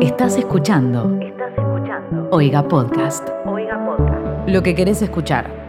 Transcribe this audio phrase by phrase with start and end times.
[0.00, 1.18] Estás escuchando.
[1.20, 2.28] Estás escuchando.
[2.30, 3.28] Oiga Podcast.
[3.44, 4.48] Oiga Podcast.
[4.48, 5.59] Lo que querés escuchar.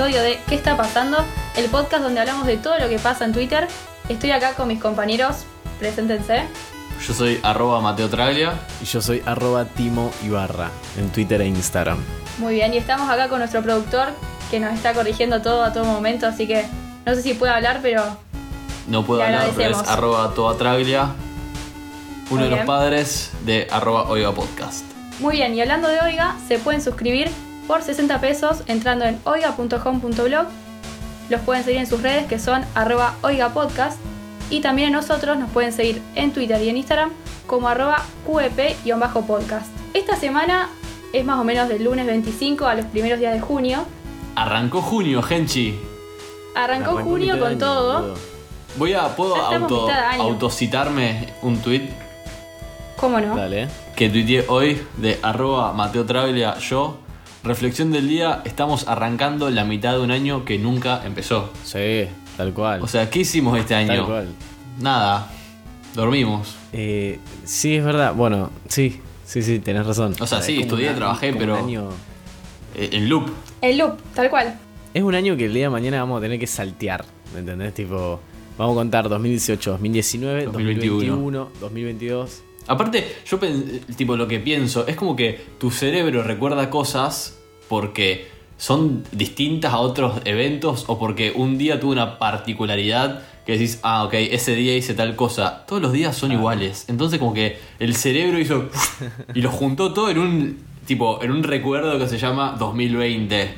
[0.00, 1.18] Episodio de ¿Qué está pasando?
[1.58, 3.68] El podcast donde hablamos de todo lo que pasa en Twitter.
[4.08, 5.44] Estoy acá con mis compañeros,
[5.78, 6.44] preséntense.
[7.06, 8.54] Yo soy arroba Mateo Traglia.
[8.80, 11.98] Y yo soy arroba Timo Ibarra en Twitter e Instagram.
[12.38, 14.08] Muy bien, y estamos acá con nuestro productor
[14.50, 16.64] que nos está corrigiendo todo a todo momento, así que
[17.04, 18.02] no sé si puede hablar, pero
[18.86, 21.10] No puedo hablar, pero es arroba Toa Traglia.
[22.30, 24.82] Uno Muy de los padres de arroba Oiga Podcast.
[25.18, 25.54] muy bien.
[25.54, 27.30] Y hablando de Oiga, se pueden suscribir
[27.70, 30.46] por 60 pesos entrando en oiga.home.blog.
[31.28, 33.96] Los pueden seguir en sus redes que son arroba oigapodcast.
[34.50, 37.12] Y también a nosotros nos pueden seguir en Twitter y en Instagram
[37.46, 39.68] como arroba qep-podcast.
[39.94, 40.68] Esta semana
[41.12, 43.84] es más o menos del lunes 25 a los primeros días de junio.
[44.34, 45.78] Arrancó junio, Genchi.
[46.56, 48.00] Arrancó, Arrancó junio con año, todo.
[48.00, 48.14] boludo.
[48.78, 51.88] Voy a, ¿puedo auto, autocitarme un tweet
[52.96, 53.36] ¿Cómo no?
[53.36, 53.68] Dale.
[53.94, 56.98] que tuiteé hoy de arroba Mateo Traglia yo?
[57.42, 61.50] Reflexión del día, estamos arrancando la mitad de un año que nunca empezó.
[61.64, 62.04] Sí,
[62.36, 62.82] tal cual.
[62.82, 64.06] O sea, ¿qué hicimos este tal año?
[64.06, 64.28] cual.
[64.78, 65.30] Nada.
[65.94, 66.54] Dormimos.
[66.72, 68.14] Eh, sí, es verdad.
[68.14, 70.14] Bueno, sí, sí, sí, tenés razón.
[70.20, 71.88] O sea, sí, estudié, un- trabajé, como pero- un año-
[72.76, 73.30] Eh, en loop.
[73.62, 74.58] El loop, tal cual.
[74.94, 77.04] Es un año que el día de mañana vamos a tener que saltear.
[77.32, 77.72] ¿Me entendés?
[77.74, 78.20] Tipo,
[78.58, 80.94] vamos a contar 2018, 2019, 2021.
[81.16, 82.42] 2021, 2022.
[82.70, 83.40] Aparte, yo
[83.96, 87.36] tipo lo que pienso es como que tu cerebro recuerda cosas
[87.68, 93.80] porque son distintas a otros eventos o porque un día tuvo una particularidad que decís,
[93.82, 95.66] ah, ok, ese día hice tal cosa.
[95.66, 96.84] Todos los días son iguales.
[96.86, 98.68] Entonces como que el cerebro hizo
[99.34, 103.52] y lo juntó todo en un tipo en un recuerdo que se llama 2020.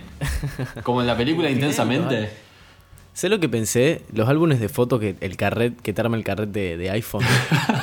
[0.84, 2.30] Como en la película Intensamente.
[3.14, 4.02] ¿Sabes lo que pensé?
[4.12, 7.24] Los álbumes de fotos que el carret, que te arma el carret de, de iPhone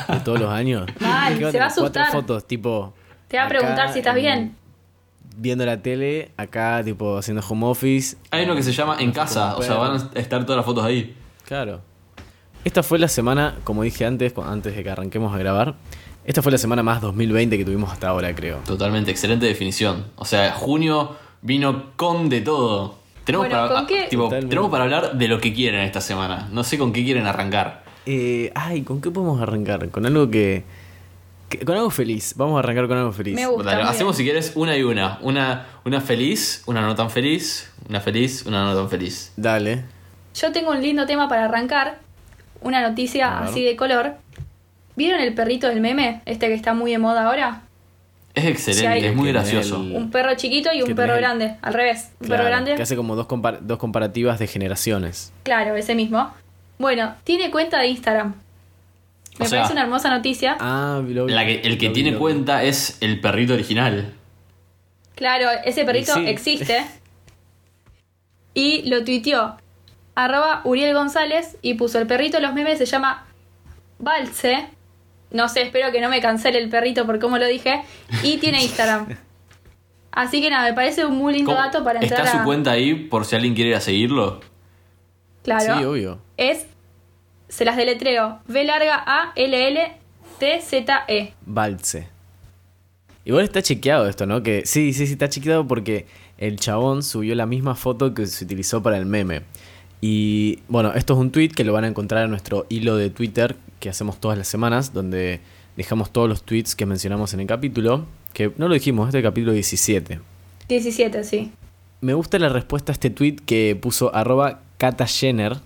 [0.09, 0.85] de todos los años.
[0.99, 2.11] Mal, se va a cuatro asustar.
[2.11, 2.93] fotos, tipo.
[3.27, 4.55] Te va a preguntar si estás en- bien.
[5.37, 8.17] Viendo la tele, acá, tipo, haciendo home office.
[8.31, 10.83] Hay uno que se llama En casa, o sea, van a estar todas las fotos
[10.83, 11.15] ahí.
[11.45, 11.81] Claro.
[12.65, 15.75] Esta fue la semana, como dije antes, antes de que arranquemos a grabar.
[16.25, 18.57] Esta fue la semana más 2020 que tuvimos hasta ahora, creo.
[18.65, 20.07] Totalmente, excelente definición.
[20.17, 22.98] O sea, junio vino con de todo.
[23.31, 24.07] Tenemos, Bueno, para, ¿con qué?
[24.09, 26.47] tipo, tenemos para hablar de lo que quieren esta semana.
[26.51, 27.83] No sé con qué quieren arrancar.
[28.05, 29.89] Eh, ay, ¿con qué podemos arrancar?
[29.89, 30.63] Con algo que,
[31.49, 32.33] que- Con algo feliz.
[32.37, 33.35] Vamos a arrancar con algo feliz.
[33.35, 33.71] Me gusta.
[33.71, 35.19] Dale, hacemos si quieres una y una.
[35.21, 39.31] Una, una feliz, una no tan feliz, una feliz, una no tan feliz.
[39.37, 39.83] Dale.
[40.33, 41.99] Yo tengo un lindo tema para arrancar.
[42.61, 44.15] Una noticia así de color.
[44.95, 46.21] ¿Vieron el perrito del meme?
[46.25, 47.61] Este que está muy de moda ahora.
[48.39, 49.75] Es excelente, Sí, es muy gracioso.
[49.81, 51.55] el- Un perro chiquito y un perro el- grande.
[51.61, 52.11] Al revés.
[52.19, 52.75] Un Claro, perro grande.
[52.75, 55.31] Que hace como dos, compar- dos comparativas de generaciones.
[55.43, 56.33] Claro, ese mismo.
[56.77, 58.35] Bueno, tiene cuenta de Instagram.
[59.37, 60.57] Me O sea, parece una hermosa noticia.
[60.59, 61.33] Ah, lo vi.
[61.33, 64.13] La que- el que Lo vi, tiene lo cuenta es el perrito original.
[65.15, 66.25] Claro, ese perrito Sí.
[66.27, 66.85] existe.
[68.53, 69.57] Y lo tuiteó
[70.15, 73.25] arroba Uriel González y puso el perrito de los memes se llama
[73.99, 74.67] Balse.
[75.31, 77.81] No sé, espero que no me cancele el perrito por cómo lo dije.
[78.23, 79.07] Y tiene Instagram.
[80.11, 82.39] Así que nada, me parece un muy lindo ¿Cómo- dato para entrar ¿Está a...
[82.39, 84.41] su cuenta ahí por si alguien quiere ir a seguirlo?
[85.43, 85.77] Claro.
[85.77, 86.19] Sí, obvio.
[86.37, 86.65] es,
[87.47, 89.91] se las deletreo, V larga A L L
[90.39, 91.33] T Z E.
[91.45, 92.07] Balse.
[93.25, 94.41] Igual está chequeado esto, ¿no?
[94.41, 96.07] Que sí, sí, sí, está chequeado porque
[96.37, 99.43] el chabón subió la misma foto que se utilizó para el meme.
[100.01, 103.09] Y bueno, esto es un tweet que lo van a encontrar en nuestro hilo de
[103.09, 105.41] Twitter que hacemos todas las semanas, donde
[105.75, 108.05] dejamos todos los tweets que mencionamos en el capítulo.
[108.33, 110.19] Que no lo dijimos, este es el capítulo 17.
[110.67, 111.51] 17, sí.
[112.01, 115.57] Me gusta la respuesta a este tweet que puso arroba Kata Jenner,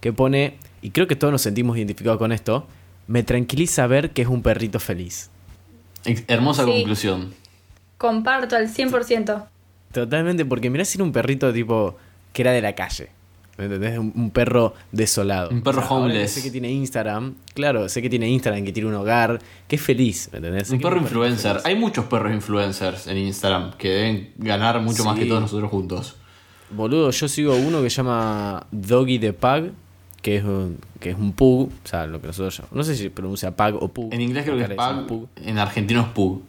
[0.00, 2.66] que pone, y creo que todos nos sentimos identificados con esto,
[3.06, 5.30] me tranquiliza ver que es un perrito feliz.
[6.26, 6.70] Hermosa Sí.
[6.70, 7.32] conclusión.
[7.96, 9.46] Comparto al 100%.
[9.92, 11.96] Totalmente, porque mirá si era un perrito tipo
[12.32, 13.08] que era de la calle.
[13.60, 13.98] ¿Me entendés?
[13.98, 15.50] Un, un perro desolado.
[15.50, 16.30] Un perro homeless.
[16.30, 19.82] Sé que tiene Instagram, claro, sé que tiene Instagram, que tiene un hogar, que es
[19.82, 20.68] feliz, ¿me entendés?
[20.68, 21.60] Sé Un perro influencer.
[21.64, 26.16] Hay muchos perros influencers en Instagram que deben ganar mucho más que todos nosotros juntos.
[26.70, 29.72] Boludo, yo sigo uno que se llama Doggy the Pug,
[30.22, 32.76] que es un, que es un pug, o sea, lo que nosotros llamamos.
[32.76, 34.10] No sé si pronuncia pug o pug.
[34.14, 36.40] En inglés creo que es pug, decimos en argentino es pug.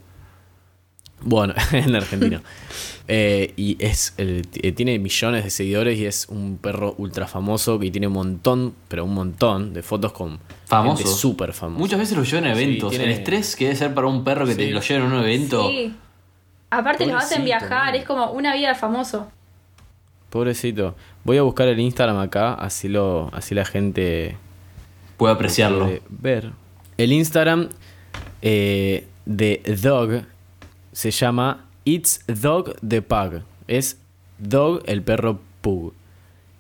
[1.23, 2.41] Bueno, en argentino.
[3.07, 7.77] Eh, y es el- eh, tiene millones de seguidores y es un perro ultra famoso
[7.79, 11.07] que tiene un montón, pero un montón de fotos con Famoso.
[11.07, 11.79] súper famosa.
[11.79, 12.89] Muchas veces lo llevan a Sí, eventos.
[12.91, 14.71] tiene- El estrés que debe ser para un perro que te Sí.
[14.71, 15.69] lo lleven a un evento.
[15.69, 15.94] Sí.
[16.69, 19.29] Aparte los hacen Pobrecito, viajar, es como una vida de famoso.
[20.29, 20.95] Pobrecito.
[21.25, 24.38] Voy a buscar el Instagram acá, así lo, así la gente
[25.17, 25.79] Puede apreciarlo.
[25.85, 26.51] puede ver.
[26.97, 27.67] El Instagram
[28.41, 30.24] eh, de Dog
[30.91, 33.41] se llama It's Dog the Pug.
[33.67, 33.97] Es
[34.38, 35.93] Dog el perro Pug.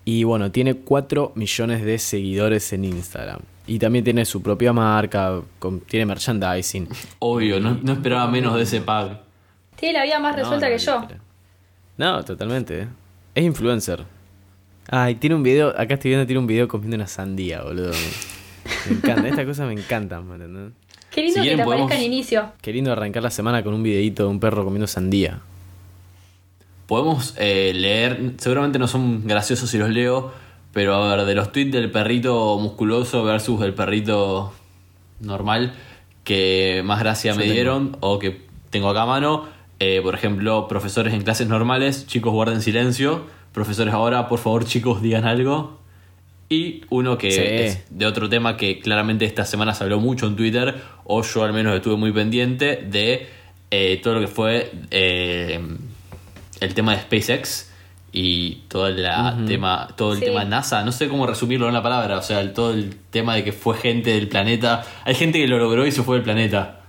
[0.05, 3.39] Y bueno, tiene 4 millones de seguidores en Instagram.
[3.67, 6.87] Y también tiene su propia marca, con- tiene merchandising.
[7.19, 9.19] Obvio, no, no esperaba menos de ese pack.
[9.75, 11.07] Tiene la vida más resuelta No, que yo.
[11.97, 12.81] No, totalmente.
[12.81, 12.87] eh.
[13.35, 14.03] Es influencer.
[14.89, 17.91] Ay, tiene un video, acá estoy viendo, tiene un video comiendo una sandía, boludo.
[18.89, 20.73] Me encanta, estas cosas me encantan, ¿me entendés?
[21.11, 22.51] Qué lindo Si que te aparezca en inicio.
[22.61, 25.39] Qué lindo arrancar la semana con un videito de un perro comiendo sandía.
[26.87, 30.31] Podemos eh, leer, seguramente no son graciosos si los leo,
[30.73, 34.53] pero a ver, de los tweets del perrito musculoso versus el perrito
[35.19, 35.73] normal,
[36.23, 37.53] que más gracia Yo me tengo.
[37.53, 39.45] dieron o que tengo acá a mano.
[39.79, 43.25] eh, por ejemplo, profesores en clases normales, chicos guarden silencio.
[43.51, 45.80] Profesores ahora, por favor chicos digan algo.
[46.51, 47.39] Y uno que Sí.
[47.41, 51.43] es de otro tema que claramente esta semana se habló mucho en Twitter, o yo
[51.45, 53.25] al menos estuve muy pendiente, de
[53.71, 55.61] eh, todo lo que fue eh,
[56.59, 57.71] el tema de SpaceX
[58.11, 58.97] y todo el
[59.47, 60.25] tema todo el Sí.
[60.25, 63.35] tema NASA no sé cómo resumirlo en una palabra o sea el- todo el tema
[63.35, 66.23] de que fue gente del planeta hay gente que lo logró y se fue del
[66.25, 66.81] planeta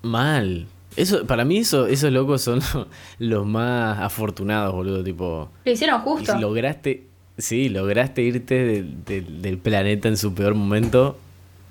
[0.00, 0.66] Mal.
[0.96, 2.88] Eso, para mí eso, esos locos son lo-
[3.18, 5.04] los más afortunados, boludo.
[5.04, 6.32] Tipo, Lo hicieron y justo.
[6.34, 7.04] si lograste,
[7.38, 11.18] sí, lograste irte del, del- del planeta en su peor momento.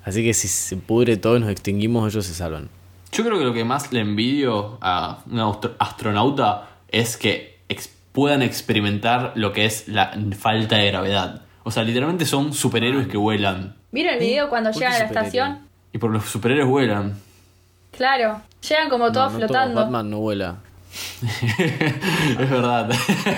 [0.04, 2.68] Así que si se pudre todo y nos extinguimos, ellos se salvan.
[3.12, 7.90] yo creo que lo que más le envidio a un astro- astronauta es que ex-
[8.12, 13.16] puedan experimentar lo que es la falta de gravedad o sea literalmente son superhéroes que
[13.16, 15.58] vuelan ¿Vieron el video cuando ¿Por qué llegan a la estación?
[15.92, 17.14] y por los superhéroes vuelan
[17.92, 18.40] Claro.
[18.68, 19.74] Llegan como todos no flotando.
[19.82, 20.56] Batman no vuela.
[21.22, 22.90] es verdad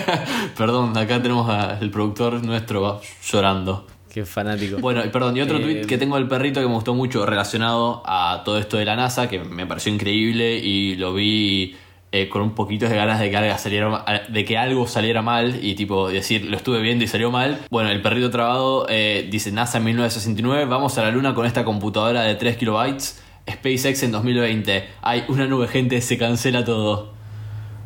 [0.57, 4.79] perdón acá tenemos al productor nuestro llorando Qué fanático.
[4.79, 7.27] Bueno, y perdón, y otro Eh, tweet que tengo del perrito que me gustó mucho
[7.27, 11.75] relacionado a todo esto de la NASA, que me pareció increíble y lo vi
[12.13, 15.59] eh, con un poquito de ganas de que, algo saliera, de que algo saliera mal
[15.61, 17.63] y tipo decir, lo estuve viendo y salió mal.
[17.73, 21.65] Bueno, el perrito trabado eh, dice NASA en 1969, vamos a la luna con esta
[21.65, 23.21] computadora de 3 kilobytes.
[23.51, 24.85] SpaceX en 2020.
[25.03, 27.14] Hay una nube, gente, se cancela todo.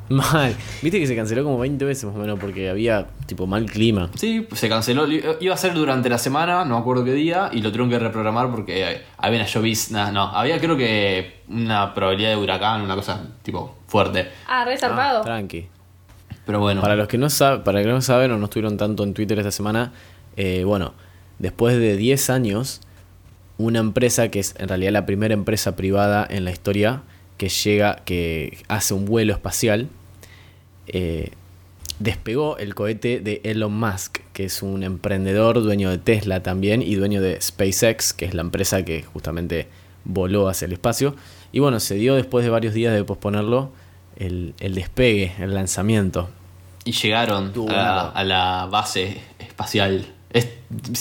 [0.09, 0.55] Mal.
[0.83, 4.11] Viste que se canceló como 20 veces más o menos porque había tipo mal clima.
[4.17, 5.07] Sí, se canceló.
[5.07, 7.91] Li- Iba a ser durante la semana, no me acuerdo qué día, y lo tuvieron
[7.91, 10.11] que reprogramar porque eh, había una llovizna.
[10.11, 14.29] No, había creo que una probabilidad de huracán, una cosa tipo fuerte.
[14.47, 15.67] Ah, re Ah, tranqui.
[16.47, 18.79] Pero bueno, Para los que no saben, para los que no saben o no estuvieron
[18.79, 19.93] tanto en Twitter esta semana,
[20.37, 20.95] eh, bueno,
[21.39, 22.81] después de 10 años,
[23.59, 27.03] una empresa que es en realidad la primera empresa privada en la historia
[27.37, 29.89] que llega, que hace un vuelo espacial,
[30.93, 31.31] eh,
[31.99, 36.95] despegó el cohete de Elon Musk, que es un emprendedor, dueño de Tesla también y
[36.95, 39.67] dueño de SpaceX, que es la empresa que justamente
[40.05, 41.17] voló hacia el espacio.
[41.53, 43.71] Y bueno, se dio después de varios días de posponerlo
[44.17, 46.29] el, el despegue, el lanzamiento.
[46.85, 48.13] y llegaron a la, bueno.
[48.15, 50.07] a la base espacial.
[50.33, 50.49] Es,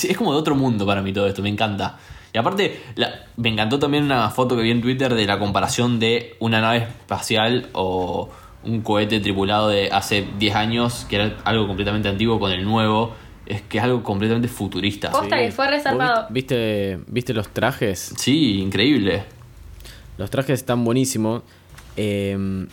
[0.04, 2.00] es como de otro mundo para mí todo esto, me encanta.
[2.34, 6.00] Y aparte, la- me encantó también una foto que vi en Twitter de la comparación
[6.00, 8.30] de una nave espacial o
[8.68, 13.16] un cohete tripulado de hace 10 años, que era algo completamente antiguo, con el nuevo.
[13.46, 15.12] Es que es algo completamente futurista.
[15.12, 16.28] Posta que fue re ¿Vos zarpado.
[16.30, 18.14] ¿Viste, ¿Viste los trajes?
[18.18, 19.24] Sí, increíble.
[20.18, 21.44] Los trajes están buenísimos.
[21.96, 22.68] Eh,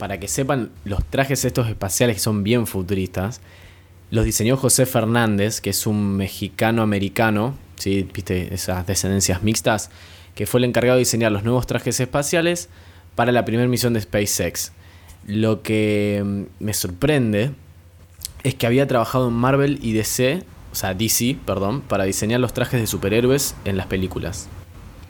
[0.00, 3.42] para que sepan, los trajes estos espaciales que son bien futuristas,
[4.10, 8.08] los diseñó José Fernández, que es un mexicano-americano, ¿sí?
[8.12, 8.54] ¿Viste?
[8.54, 9.90] esas descendencias mixtas,
[10.34, 12.70] que fue el encargado de diseñar los nuevos trajes espaciales
[13.14, 14.72] para la primera misión de SpaceX.
[15.26, 17.52] Lo que mm, me sorprende
[18.42, 22.52] es que había trabajado en Marvel y DC, o sea, DC, perdón, para diseñar los
[22.52, 24.48] trajes de superhéroes en las películas.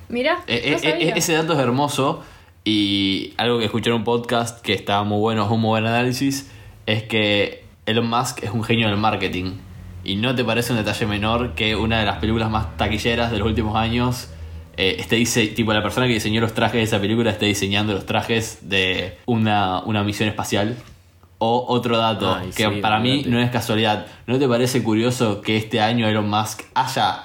[0.09, 1.09] Mirá, Eh, no eh, sabía.
[1.11, 2.23] eh, ese dato es hermoso
[2.64, 5.87] y algo que escuché en un podcast que estaba muy bueno, es un muy buen
[5.87, 6.50] análisis,
[6.87, 9.52] es que Elon Musk es un genio del marketing.
[10.02, 13.38] Y no te parece un detalle menor que una de las películas más taquilleras de
[13.38, 14.29] los últimos años
[14.81, 17.93] eh, esté dice, tipo la persona que diseñó los trajes de esa película esté diseñando
[17.93, 20.75] los trajes de una, una misión espacial.
[21.43, 24.07] O otro dato Ay, que sí, para mí no es casualidad.
[24.27, 27.25] ¿No te parece curioso que este año Elon Musk haya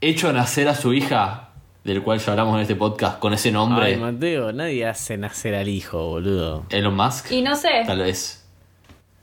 [0.00, 1.50] hecho nacer a su hija
[1.84, 5.54] del cual ya hablamos en este podcast con ese nombre, Ay, Mateo, nadie hace nacer
[5.54, 6.64] al hijo, boludo.
[6.70, 8.44] Elon Musk, Y no sé, tal vez.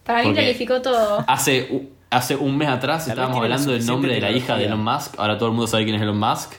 [0.03, 1.23] para mí planificó todo.
[1.27, 4.83] Hace, hace un mes atrás estábamos hablando del nombre de la hija de Elon.
[4.83, 6.53] Musk, ahora todo el mundo sabe quién es Elon Musk.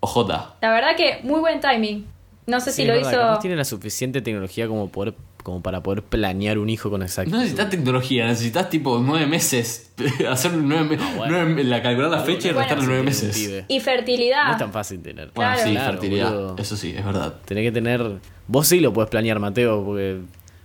[0.00, 0.28] OJ.
[0.62, 2.06] La verdad que muy buen timing.
[2.46, 3.20] No sé Sí, si lo verdad, hizo.
[3.20, 7.34] capaz tiene la suficiente tecnología como, poder, como para poder planear un hijo con exactitud.
[7.36, 9.92] No necesitas tecnología, necesitas tipo nueve meses.
[10.30, 11.16] Hacer nueve meses.
[11.16, 11.44] bueno.
[11.44, 13.64] la calcular la fecha y Bueno, restar los nueve meses.
[13.66, 14.46] Y fertilidad.
[14.46, 15.32] No es tan fácil tener.
[15.34, 15.68] Bueno, Claro.
[15.68, 16.30] sí, Claro, fertilidad.
[16.32, 16.56] boludo.
[16.58, 17.34] Eso sí, es verdad.
[17.44, 18.20] Tenés que tener.
[18.46, 20.20] Vos sí lo podés planear, Mateo, porque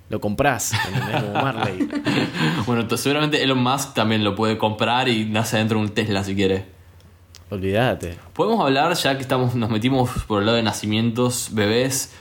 [0.09, 0.73] lo comprás.
[1.19, 1.89] Como Marley.
[2.67, 6.23] Bueno, entonces, seguramente Elon Musk también lo puede comprar y nace dentro de un Tesla
[6.23, 6.65] si quiere.
[7.51, 8.17] Olvídate.
[8.31, 12.13] Podemos hablar, ya que estamos, nos metimos por el lado de nacimientos, bebés,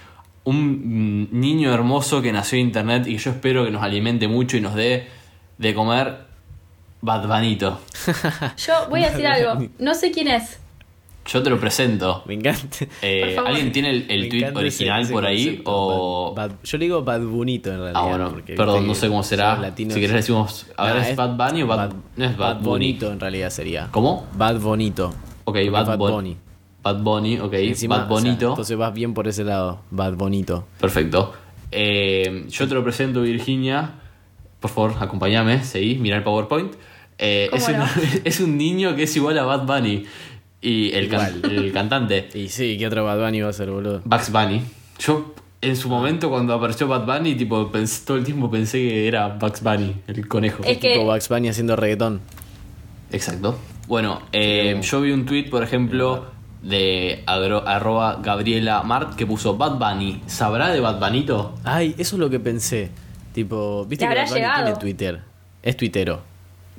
[0.42, 4.56] un niño hermoso que nació en internet y que yo espero que nos alimente mucho
[4.56, 5.06] y nos dé
[5.58, 6.26] de comer
[7.00, 7.80] Bad Bunnyto.
[8.66, 9.68] Yo voy a decir algo.
[9.78, 10.58] No sé quién es.
[11.26, 12.22] Yo te lo presento.
[12.26, 12.78] Me encanta.
[13.02, 13.36] Eh.
[13.44, 15.44] ¿Alguien tiene el, el tweet ese- original ese por ahí?
[15.46, 15.70] concepto.
[15.72, 16.34] O...
[16.34, 18.02] Bad- Bad- yo le digo Bad Bonito en realidad.
[18.02, 19.72] ah, bueno, perdón, no sé cómo será.
[19.76, 22.68] si querés decimos, a ver, Nah, ¿es Bad Bunny o Bad, no es Bad, Bunny?
[22.68, 23.88] Bonito en realidad sería.
[23.90, 24.26] ¿Cómo?
[24.36, 25.14] Bad Bonito.
[25.44, 26.36] Ok, Bad, Bad Bun- Bunny.
[26.82, 27.52] Bad Bunny, ok.
[27.54, 28.48] Encima, Bad o sea, Bonito.
[28.48, 29.80] entonces vas bien por ese lado.
[29.90, 30.64] Bad Bonito.
[30.80, 31.34] Perfecto.
[31.70, 33.92] Eh, yo te lo presento, Virginia.
[34.58, 36.72] Por favor, acompáñame, seguí, mira el PowerPoint.
[37.18, 37.50] Eh,
[38.24, 40.04] es un niño que es igual a Bad Bunny.
[40.62, 44.02] Y el, can- el cantante, Y sí, ¿qué otro Bad Bunny va a ser, boludo?
[44.05, 44.62] Bugs Bunny.
[44.99, 49.09] Yo, en su momento, cuando apareció Bad Bunny, tipo, pens- todo el tiempo pensé que
[49.09, 50.62] era Bugs Bunny, el conejo.
[50.64, 52.21] Es que- Tipo Bugs Bunny haciendo reggaetón.
[53.12, 53.59] Exacto.
[53.88, 54.88] Bueno, eh, Sí.
[54.90, 56.26] yo vi un tweet, por ejemplo,
[56.62, 60.23] de agro- arroba Gabriela Mart que puso Bad Bunny.
[60.26, 61.55] ¿Sabrá de Bad Bunnyto?
[61.64, 62.90] Ay, eso es lo que pensé.
[63.33, 64.64] Tipo, viste Te que habrá Bad Bunny llegado.
[64.64, 65.21] tiene Twitter.
[65.62, 66.21] Es tuitero.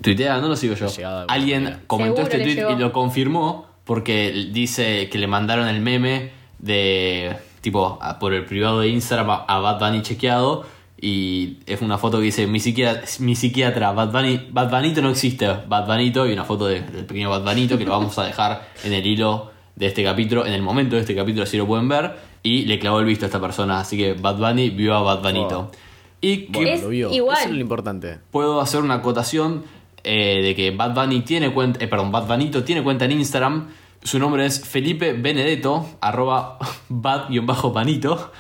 [0.02, 0.88] Tuitea, no lo sigo yo.
[1.28, 1.82] Alguien manera.
[1.88, 2.72] comentó Seguro este tweet llegó.
[2.72, 8.46] y lo confirmó porque dice que le mandaron el meme de tipo a- por el
[8.46, 10.66] privado de Instagram a, a Bad Bunny chequeado
[11.00, 15.10] y es una foto que dice mi psiquiatra, mi psiquiatra Bad Bunny, Bad Bunnyto no
[15.10, 18.26] existe, Bad Bunnyto y una foto de- del pequeño Bad Bunnyto que lo vamos a
[18.26, 21.66] dejar en el hilo de este capítulo, en el momento de este capítulo así lo
[21.66, 22.12] pueden ver
[22.44, 25.22] y le clavó el visto a esta persona, así que Bad Bunny vio a Bad
[25.24, 25.60] Bunnyto.
[25.60, 25.72] Oh.
[26.24, 27.12] Y que Bueno, lo vio.
[27.12, 27.38] igual.
[27.40, 28.20] Eso es lo importante.
[28.30, 29.64] puedo hacer una acotación
[30.04, 33.70] eh, de que Bad Bunny tiene cuenta, eh, perdón, Bad Bunnyto tiene cuenta en Instagram.
[34.04, 36.58] Su nombre es Felipe Benedetto, arroba
[36.90, 38.32] bad-banito.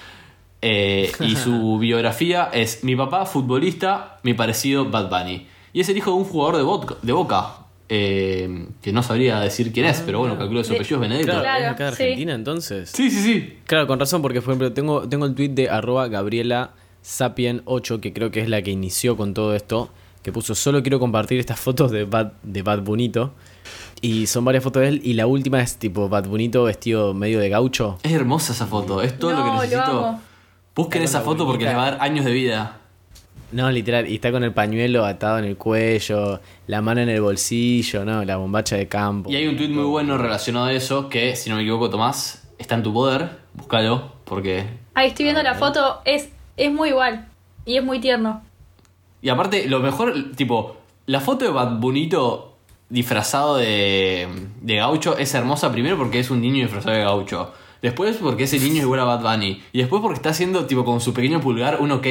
[0.63, 5.47] Eh, y su biografía es mi papá, futbolista, mi parecido Bad Bunny.
[5.73, 7.47] Y es el hijo de un jugador de, vodka- de Boca,
[7.89, 11.01] eh, que no sabría decir quién es, pero bueno, calculo que su De- apellido es
[11.01, 11.25] Benedetto.
[11.31, 12.03] Claro, Claro, es acá de sí.
[12.03, 12.89] Argentina entonces.
[12.93, 13.57] Sí, sí, sí.
[13.65, 17.99] Claro, con razón, porque por ejemplo tengo, tengo el tweet de arroba Gabriela Sapien 8,
[18.01, 19.89] que creo que es la que inició con todo esto,
[20.23, 23.33] que puso solo quiero compartir estas fotos de Bad, de Bad Bonito.
[24.01, 27.39] Y son varias fotos de él, y la última es tipo Bad Bonito vestido medio
[27.39, 27.99] de gaucho.
[28.03, 30.19] Es hermosa esa foto, es todo lo No, que necesito.
[30.75, 32.77] Busquen Está esa foto porque les va a dar años de vida.
[33.51, 37.21] No, literal, y está con el pañuelo atado en el cuello, la mano en el
[37.21, 38.23] bolsillo, ¿no?
[38.23, 39.29] La bombacha de campo.
[39.29, 42.47] Y hay un tweet muy bueno relacionado a eso que, si no me equivoco, Tomás,
[42.57, 43.41] está en tu poder.
[43.53, 44.65] Búscalo, porque.
[44.93, 45.99] Ahí estoy viendo la foto.
[46.05, 47.27] Es, es muy igual.
[47.65, 48.41] Y es muy tierno.
[49.21, 52.55] Y aparte, lo mejor, tipo, la foto de Bad Bunito
[52.89, 54.27] disfrazado de,
[54.61, 57.53] de gaucho es hermosa primero porque es un niño disfrazado de gaucho.
[57.81, 59.61] Después porque ese niño es igual a Bad Bunny.
[59.71, 62.07] Y después porque está haciendo, tipo, con su pequeño pulgar un ok.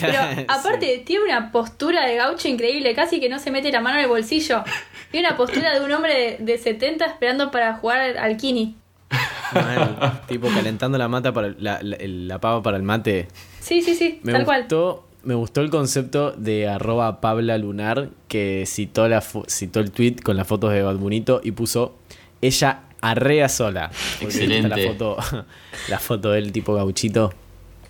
[0.00, 0.44] Pero Sí.
[0.48, 2.94] aparte, tiene una postura de gaucho increíble.
[2.94, 4.62] Casi que no se mete la mano en el bolsillo.
[5.10, 8.76] Tiene una postura de un hombre de, de 70 esperando para jugar al kini.
[9.54, 13.28] Mal, tipo calentando la mata para el- la, la- la pava para el mate.
[13.60, 14.20] Sí, sí, sí.
[14.22, 14.66] Me tal cual.
[15.24, 20.16] Me gustó el concepto de arroba Pabla Lunar que citó, la fo- citó el tweet
[20.24, 21.96] con las fotos de Bad Bunito y puso
[22.40, 23.90] ella arrea sola.
[24.20, 24.68] Excelente.
[24.68, 25.16] La foto,
[25.88, 27.32] la foto del tipo gauchito.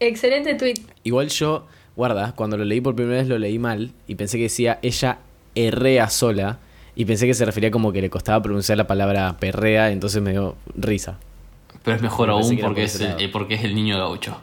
[0.00, 0.75] Excelente tweet.
[1.04, 1.66] Igual yo,
[1.97, 5.18] guarda, cuando lo leí por primera vez lo leí mal y pensé que decía ella
[5.54, 6.58] herrea sola
[6.94, 10.32] y pensé que se refería como que le costaba pronunciar la palabra perrea, entonces me
[10.32, 11.18] dio risa.
[11.85, 14.40] Pero es mejor Me aún porque por es, el, eh, porque es el niño gaucho.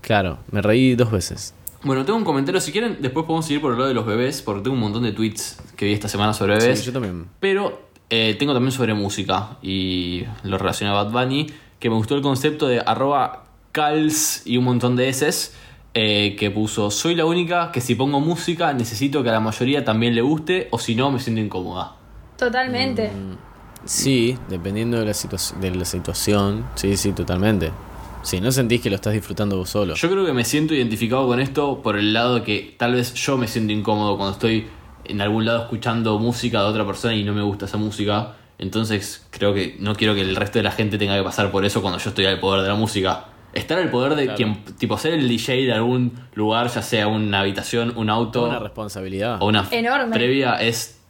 [0.00, 1.54] Claro, me reí dos veces.
[1.84, 2.60] Bueno, tengo un comentario.
[2.60, 5.02] Si quieren, después podemos seguir por el lado de los bebés, porque tengo un montón
[5.02, 6.78] de tweets que vi esta semana sobre bebés.
[6.78, 7.26] Sí, yo también.
[7.40, 11.46] Pero eh, tengo también sobre música y lo relacioné a Bad Bunny,
[11.80, 15.52] que me gustó el concepto de arroba cals y un montón de S
[15.94, 19.84] eh, que puso, soy la única que si pongo música necesito que a la mayoría
[19.84, 21.96] también le guste o si no me siento incómoda.
[22.38, 23.08] Totalmente.
[23.08, 23.36] Mm.
[23.84, 25.12] Sí, dependiendo de la,
[25.60, 26.64] de la situación.
[26.76, 27.72] Sí, sí, totalmente.
[28.22, 29.94] Si no sentís que lo estás disfrutando vos solo.
[29.94, 33.14] Yo creo que me siento identificado con esto por el lado de que tal vez
[33.14, 34.66] yo me siento incómodo cuando estoy
[35.04, 38.34] en algún lado escuchando música de otra persona y no me gusta esa música.
[38.58, 41.64] Entonces creo que no quiero que el resto de la gente tenga que pasar por
[41.64, 43.24] eso cuando yo estoy al poder de la música.
[43.54, 44.36] Estar al poder de Claro.
[44.36, 48.60] quien, tipo, ser el DJ de algún lugar, ya sea una habitación, un auto Una
[48.60, 49.42] responsabilidad.
[49.42, 50.14] o una Enorme.
[50.14, 51.00] previa, es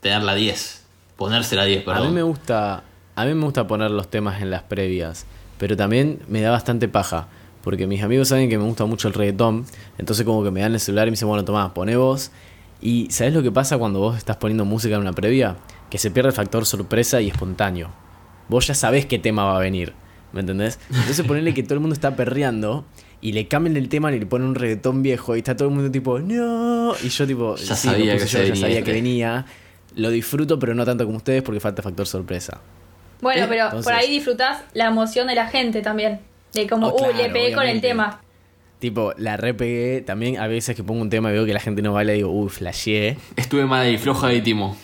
[0.00, 0.84] tener la 10.
[1.16, 2.08] Ponerse la 10, A perdón.
[2.08, 2.82] mí me gusta,
[3.14, 5.26] a mí me gusta poner los temas en las previas,
[5.58, 7.28] pero también me da bastante paja,
[7.62, 9.64] porque mis amigos saben que me gusta mucho el reggaetón,
[9.98, 12.30] entonces como que me dan el celular y me dicen, bueno, tomá, poné vos.
[12.80, 15.56] Y ¿sabes lo que pasa cuando vos estás poniendo música en una previa?
[15.90, 17.90] Que se pierde el factor sorpresa y espontáneo.
[18.48, 19.94] Vos ya sabés qué tema va a venir,
[20.32, 20.78] ¿me entendés?
[20.90, 22.84] Entonces ponerle que todo el mundo está perreando
[23.22, 25.74] y le cambian el tema y le ponen un reggaetón viejo y está todo el
[25.74, 26.94] mundo tipo, no.
[27.02, 28.84] Y yo tipo, Ya sí, sabía que yo, ya sabía este.
[28.84, 29.46] que venía.
[29.96, 32.60] Lo disfruto, pero no tanto como ustedes porque falta factor sorpresa.
[33.24, 36.20] Bueno, Eh, pero entonces- por ahí disfrutás la emoción de la gente también.
[36.52, 38.20] De como, Oh, uy, claro, le pegué con el tema.
[38.78, 40.02] Tipo, la repegué.
[40.02, 42.16] También a veces que pongo un tema y veo que la gente no baila y
[42.18, 43.16] digo, uy, flasheé.
[43.36, 44.76] Estuve mal ahí, floja ahí, Timo.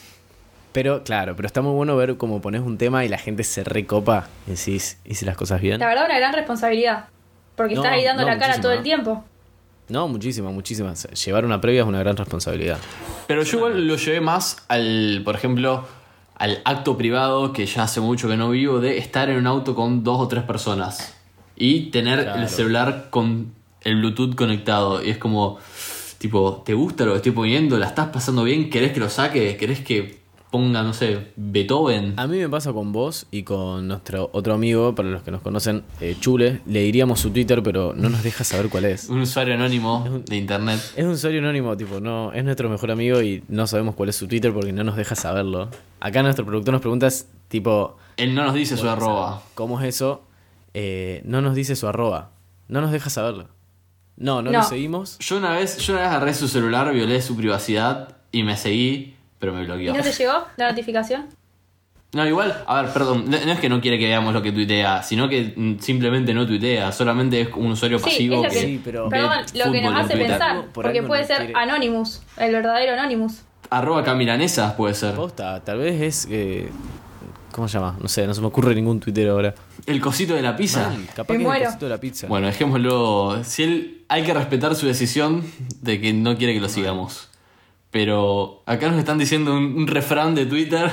[0.73, 3.63] Pero claro, pero está muy bueno ver cómo pones un tema y la gente se
[3.63, 5.79] recopa y decís, hice las cosas bien.
[5.81, 7.07] La verdad, una gran responsabilidad.
[7.57, 8.63] Porque No, estás ahí dando no, la cara muchísima.
[8.63, 9.25] todo el tiempo.
[9.89, 11.09] No, muchísimas, muchísimas.
[11.25, 12.79] Llevar una previa es una gran responsabilidad.
[13.27, 15.85] Pero yo igual lo llevé más al, por ejemplo,
[16.41, 19.75] al acto privado que ya hace mucho que no vivo, de estar en un auto
[19.75, 21.15] con dos o tres personas
[21.55, 22.41] y tener Claro.
[22.41, 25.05] el celular con el Bluetooth conectado.
[25.05, 25.59] Y es como,
[26.17, 27.79] tipo, ¿te gusta lo que estoy poniendo?
[27.79, 28.71] ¿La estás pasando bien?
[28.71, 29.59] ¿Querés que lo saque?
[29.59, 30.20] ¿Querés que
[30.51, 32.15] ponga, no sé, Beethoven?
[32.19, 35.43] A mí me pasa con vos y con nuestro otro amigo, para los que nos
[35.43, 36.61] conocen, eh, Chule.
[36.67, 39.09] Le diríamos su Twitter, pero no nos deja saber cuál es.
[39.09, 40.81] Un usuario anónimo de internet.
[40.97, 44.17] Es un usuario anónimo, tipo, no, es nuestro mejor amigo y no sabemos cuál es
[44.17, 45.69] su Twitter porque no nos deja saberlo.
[46.01, 47.09] Acá nuestro productor nos pregunta,
[47.49, 49.43] tipo, Él no nos dice su arroba.
[49.55, 50.23] ¿Cómo es eso?
[50.75, 52.31] Eh, no nos dice su arroba.
[52.69, 53.49] No nos deja saberlo.
[54.17, 54.59] No, no, No.
[54.59, 55.19] lo seguimos.
[55.19, 59.17] Yo una vez, yo una vez agarré su celular, violé su privacidad y me seguí,
[59.41, 59.95] pero me ¿Y bloqueó.
[59.95, 61.27] no te llegó la notificación?
[62.13, 64.51] No, igual, a ver, perdón, no, no es que no quiere que veamos lo que
[64.53, 68.49] tuitea, sino que mm, simplemente no tuitea, solamente es un usuario Sí, pasivo es lo
[68.49, 68.55] que...
[68.57, 71.53] que, Sí, pero- perdón, lo que nos hace pensar, Por porque puede no ser quiere-
[71.55, 73.43] Anonymous, el verdadero Anonymous.
[73.71, 75.15] Arroba camilanesas puede ser.
[75.15, 76.29] Posta, tal vez es.
[76.31, 76.69] eh,
[77.53, 77.97] ¿Cómo se llama?
[78.01, 79.55] No sé, no se me ocurre ningún Twitter ahora.
[79.87, 80.93] El cosito de la pizza.
[81.15, 81.65] Capaz Me que es el muero.
[81.67, 82.27] cosito de la pizza.
[82.27, 83.43] Bueno, dejémoslo.
[83.45, 84.05] Si él.
[84.09, 85.45] Hay que respetar su decisión
[85.83, 87.29] de que no quiere que lo sigamos.
[87.91, 90.91] Pero acá nos están diciendo un, un refrán de Twitter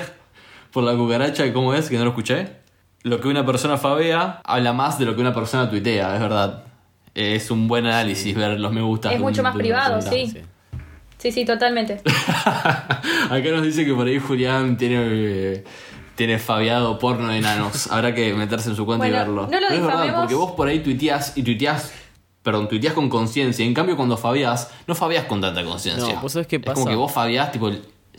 [0.71, 1.89] por la cucaracha, ¿cómo es?
[1.89, 2.47] Que no lo escuché.
[3.03, 6.63] Lo que una persona fabea habla más de lo que una persona tuitea, es verdad.
[7.13, 9.12] Es un buen análisis ver los me gusta.
[9.13, 10.27] Es mucho más privado, sí.
[10.27, 10.41] Sí.
[11.17, 12.01] Sí, sí, totalmente.
[13.29, 15.63] Acá nos dice que por ahí Julián tiene, eh,
[16.15, 17.91] tiene fabiado porno de enanos.
[17.91, 19.47] Habrá que meterse en su cuenta y verlo.
[19.47, 20.19] no lo Pero es verdad, difamemos.
[20.21, 21.91] porque vos por ahí tuiteás y tuiteás,
[22.47, 23.65] perdón, tuiteás con conciencia.
[23.65, 26.15] En cambio, cuando fabiás, no fabiás con tanta conciencia.
[26.15, 26.75] No, ¿vos sabés qué Es pasa?
[26.75, 27.69] como que vos fabiás, tipo,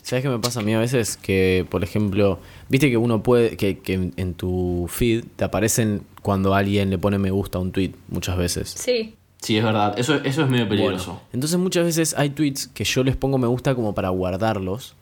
[0.02, 1.16] ¿Sabes qué me pasa a mí a veces?
[1.16, 2.38] Que, por ejemplo,
[2.68, 6.98] viste que uno puede, que, que en, en tu feed te aparecen cuando alguien le
[6.98, 8.68] pone me gusta a un tweet, muchas veces.
[8.68, 9.14] Sí.
[9.40, 9.98] sí, es verdad.
[9.98, 11.12] Eso, eso es medio peligroso.
[11.12, 14.94] Bueno, entonces muchas veces hay tweets que yo les pongo me gusta como para guardarlos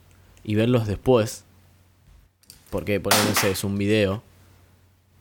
[0.45, 1.43] y verlos después.
[2.71, 4.23] Porque, por ejemplo, no sé, es un video.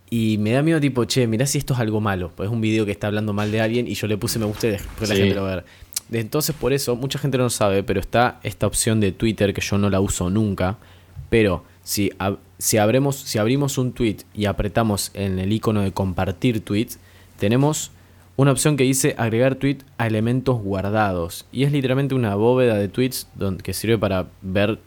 [0.09, 2.31] Y me da miedo tipo, che, mirá si esto es algo malo.
[2.35, 4.45] Pues es un video que está hablando mal de alguien y yo le puse me
[4.45, 5.21] gusta y después la Sí.
[5.21, 5.65] gente lo va a ver.
[6.11, 9.61] Entonces por eso, mucha gente no lo sabe, pero está esta opción de Twitter que
[9.61, 10.77] yo no la uso nunca.
[11.29, 15.91] Pero si, ab- si, abremos, si abrimos un tweet y apretamos en el icono de
[15.91, 16.99] compartir tweets,
[17.39, 17.91] tenemos
[18.37, 21.45] una opción que dice agregar tweet a elementos guardados.
[21.51, 24.77] Y es literalmente una bóveda de tweets donde, que sirve para ver,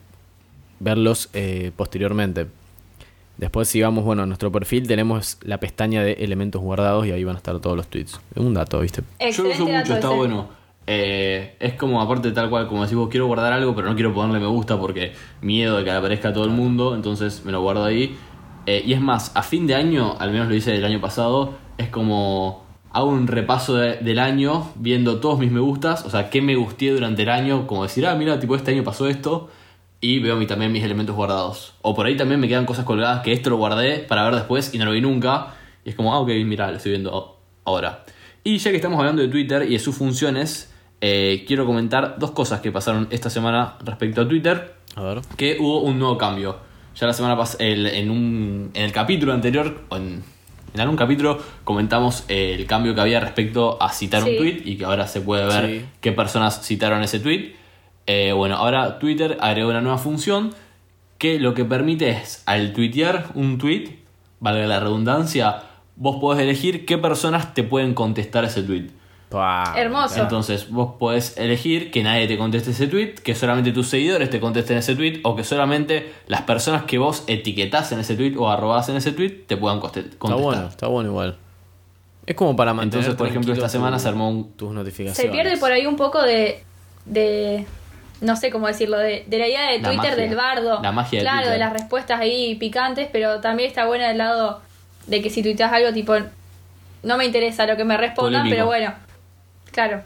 [0.79, 2.47] verlos eh, posteriormente.
[3.39, 7.25] Después, si vamos bueno, a nuestro perfil, tenemos la pestaña de elementos guardados y ahí
[7.25, 8.21] van a estar todos los tweets.
[8.35, 9.03] Es un dato, ¿viste?
[9.33, 10.17] Yo lo uso mucho, está ese.
[10.17, 10.49] bueno.
[10.91, 14.13] Eh, es como, aparte tal cual, como decís vos, quiero guardar algo, pero no quiero
[14.15, 17.61] ponerle me gusta porque miedo de que aparezca a todo el mundo, entonces me lo
[17.63, 18.17] guardo ahí.
[18.67, 21.55] Eh, y es más, a fin de año, al menos lo hice el año pasado,
[21.77, 26.31] es como hago un repaso de- del año viendo todos mis me gustas, o sea,
[26.31, 29.49] qué me gusté durante el año, como decir, ah, mira, tipo, este año pasó esto,
[30.01, 31.75] y veo mi, también mis elementos guardados.
[31.83, 34.73] O por ahí también me quedan cosas colgadas que esto lo guardé para ver después
[34.75, 38.05] y no lo vi nunca, y es como, ah, ok, mira, lo estoy viendo ahora.
[38.45, 42.31] Y ya que estamos hablando de Twitter y de sus funciones, eh, quiero comentar dos
[42.33, 45.21] cosas que pasaron esta semana respecto a Twitter A ver.
[45.37, 46.59] que hubo un nuevo cambio.
[46.97, 50.23] Ya la semana pasada, en, un, en el capítulo anterior, o en,
[50.75, 54.31] en algún capítulo, comentamos el cambio que había respecto a citar Sí.
[54.31, 55.85] un tweet y que ahora se puede ver Sí.
[56.01, 57.55] qué personas citaron ese tweet.
[58.11, 60.53] Eh, bueno, ahora Twitter agregó una nueva función
[61.19, 63.99] que lo que permite es al tuitear un tweet,
[64.41, 65.63] valga la redundancia,
[65.97, 68.87] vos podés elegir qué personas te pueden contestar ese tweet.
[69.29, 70.23] Pa, Hermoso.
[70.23, 74.41] Entonces vos podés elegir que nadie te conteste ese tweet, que solamente tus seguidores te
[74.41, 78.49] contesten ese tweet o que solamente las personas que vos etiquetás en ese tweet o
[78.49, 80.45] arrobás en ese tweet te puedan coste- Está contestar.
[80.45, 81.37] bueno, está bueno igual.
[82.25, 85.17] Es como para mantener Entonces, por ejemplo, esta semana tu- se armó un- tus notificaciones.
[85.19, 86.63] Se pierde por ahí un poco de.
[87.05, 87.67] de
[88.21, 90.17] no sé cómo decirlo, de, de la idea de La Twitter magia.
[90.27, 90.81] del bardo.
[90.83, 91.53] La magia de Claro, Twitter.
[91.53, 94.61] de las respuestas ahí picantes, pero también está buena el lado
[95.07, 96.15] de que si tuiteas algo tipo.
[97.03, 98.55] No me interesa lo que me respondan, Polémico.
[98.55, 98.93] pero bueno.
[99.71, 100.03] Claro.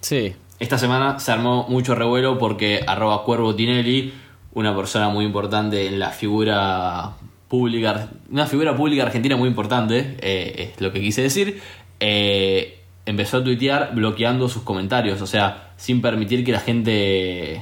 [0.00, 0.34] Sí.
[0.58, 4.12] Esta semana se armó mucho revuelo porque arroba Cuervo Tinelli,
[4.54, 7.12] una persona muy importante en la figura
[7.48, 11.60] pública, una figura pública argentina muy importante, eh, es lo que quise decir,
[12.00, 17.60] eh, empezó a tuitear bloqueando sus comentarios, o sea, sin permitir que la gente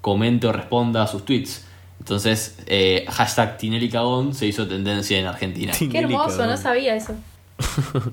[0.00, 1.66] comente o responda a sus tweets.
[1.98, 5.72] Entonces, eh, hashtag Tinelli Cagón se hizo tendencia en Argentina.
[5.76, 7.14] Qué hermoso, no sabía eso.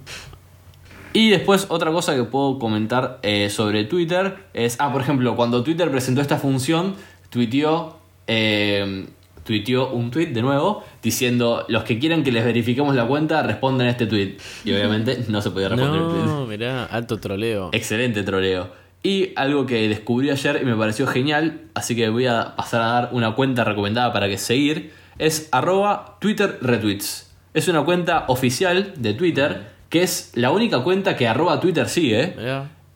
[1.15, 5.63] Y después otra cosa que puedo comentar eh, sobre Twitter es, ah, por ejemplo, cuando
[5.63, 6.95] Twitter presentó esta función,
[7.29, 9.05] tuiteó, eh,
[9.43, 13.85] tuiteó un tweet de nuevo diciendo, los que quieran que les verifiquemos la cuenta, respondan
[13.85, 14.37] a este tweet.
[14.65, 16.25] Y obviamente no se podía responder el tweet.
[16.25, 17.69] No, mirá, alto troleo.
[17.73, 18.81] Excelente troleo.
[19.05, 22.85] Y algo que descubrí ayer y me pareció genial, así que voy a pasar a
[22.85, 27.29] dar una cuenta recomendada para que seguir, es arroba Twitter Retweets.
[27.53, 32.33] Es una cuenta oficial de Twitter, que es la única cuenta que arroba Twitter sigue,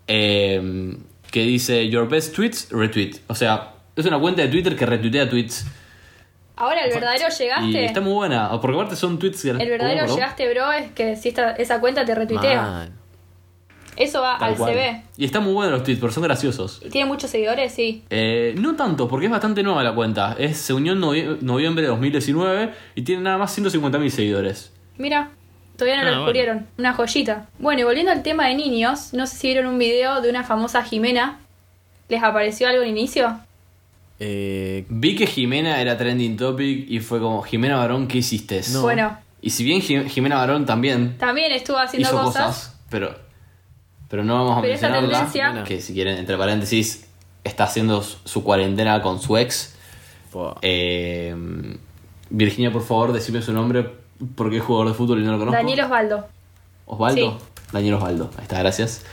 [0.08, 0.98] eh,
[1.30, 3.17] que dice Your Best Tweets Retweet.
[3.28, 5.65] O sea, es una cuenta de Twitter que retuitea tweets.
[6.56, 7.86] Ahora, el verdadero Y llegaste.
[7.86, 9.50] está muy buena, porque aparte son tweets que...
[9.50, 12.62] El verdadero llegaste, bro, es que si esta, esa cuenta te retuitea.
[12.62, 13.07] Man.
[13.98, 14.74] Eso va Tal al cual.
[14.74, 15.02] CV.
[15.18, 16.82] Y están muy buenos los tweets, pero son graciosos.
[16.92, 17.74] ¿Tiene muchos seguidores?
[17.74, 18.04] Sí.
[18.10, 20.36] Eh, no tanto, porque es bastante nueva la cuenta.
[20.38, 24.72] Es, se unió en novie- noviembre de 2019 y tiene nada más 150.000 seguidores.
[24.98, 25.32] Mira,
[25.78, 26.26] todavía no Ah, lo bueno.
[26.26, 26.68] descubrieron.
[26.78, 27.48] Una joyita.
[27.60, 30.44] Bueno, y volviendo al tema de niños, no sé si vieron un video de una
[30.44, 31.40] famosa Jimena.
[32.10, 33.40] ¿Les apareció algo al inicio?
[34.20, 38.62] Eh, Vi que Jimena era trending topic y fue como, Jimena Barón, ¿qué hiciste?
[38.74, 38.82] No.
[38.82, 42.46] Bueno, Y si bien Jim- Jimena Barón también también estuvo haciendo hizo cosas.
[42.48, 43.16] cosas, pero,
[44.10, 45.30] pero no vamos a Pero esa mencionarla.
[45.34, 47.08] tendencia- Que si quieren, entre paréntesis,
[47.43, 49.76] está haciendo su cuarentena con su ex.
[50.62, 51.36] Eh,
[52.30, 53.89] Virginia, por favor, decime su nombre
[54.36, 55.58] porque es jugador de fútbol y no lo conozco.
[55.58, 56.28] Daniel Osvaldo.
[56.86, 57.32] Osvaldo.
[57.39, 57.46] Sí.
[57.72, 58.30] Daniel Osvaldo.
[58.38, 59.04] Ahí está, gracias.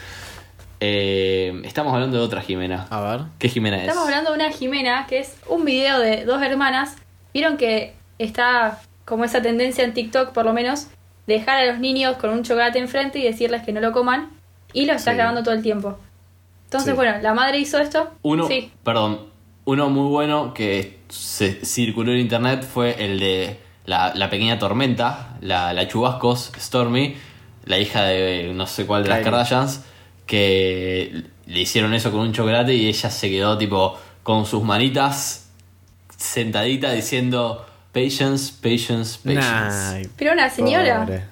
[0.80, 2.86] Eh, estamos hablando de otra Jimena.
[2.90, 3.20] A ver.
[3.38, 3.82] ¿Qué Jimena es?
[3.88, 6.96] Estamos hablando de una Jimena que es un video de dos hermanas.
[7.32, 10.88] Vieron que está como esa tendencia en TikTok, por lo menos,
[11.26, 14.30] de dejar a los niños con un chocolate enfrente y decirles que no lo coman.
[14.74, 15.16] Y lo está Sí.
[15.16, 15.98] grabando todo el tiempo.
[16.64, 16.96] Entonces, Sí.
[16.96, 18.10] bueno, la madre hizo esto.
[18.22, 18.70] Uno, Sí.
[18.82, 19.20] perdón,
[19.64, 25.36] uno muy bueno que se circuló en internet fue el de la, la pequeña tormenta,
[25.40, 27.16] la, la chubascos, Stormy,
[27.64, 29.20] la hija de no sé cuál de las.
[29.22, 29.82] Kardashians,
[30.26, 35.50] que le hicieron eso con un chocolate y ella se quedó tipo con sus manitas
[36.16, 40.02] sentadita diciendo patience, patience, patience.
[40.02, 41.24] Nah, Pero una señora, pobre.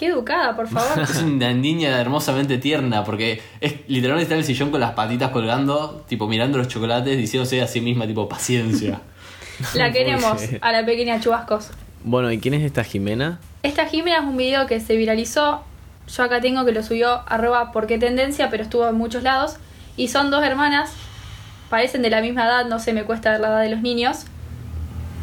[0.00, 0.98] Qué educada, por favor.
[1.02, 5.30] Es una niña hermosamente tierna porque es literalmente está en el sillón con las patitas
[5.30, 9.02] colgando, tipo mirando los chocolates, diciéndose a sí misma tipo paciencia.
[9.74, 11.68] la queremos a la pequeña Chubascos.
[12.02, 13.40] Bueno, ¿y quién es esta Jimena?
[13.62, 15.62] Esta Jimena es un video que se viralizó.
[16.08, 19.56] Yo acá tengo que lo subió arroba porque tendencia, pero estuvo en muchos lados.
[19.98, 20.92] Y son dos hermanas.
[21.68, 24.24] Parecen de la misma edad, no sé, me cuesta ver la edad de los niños.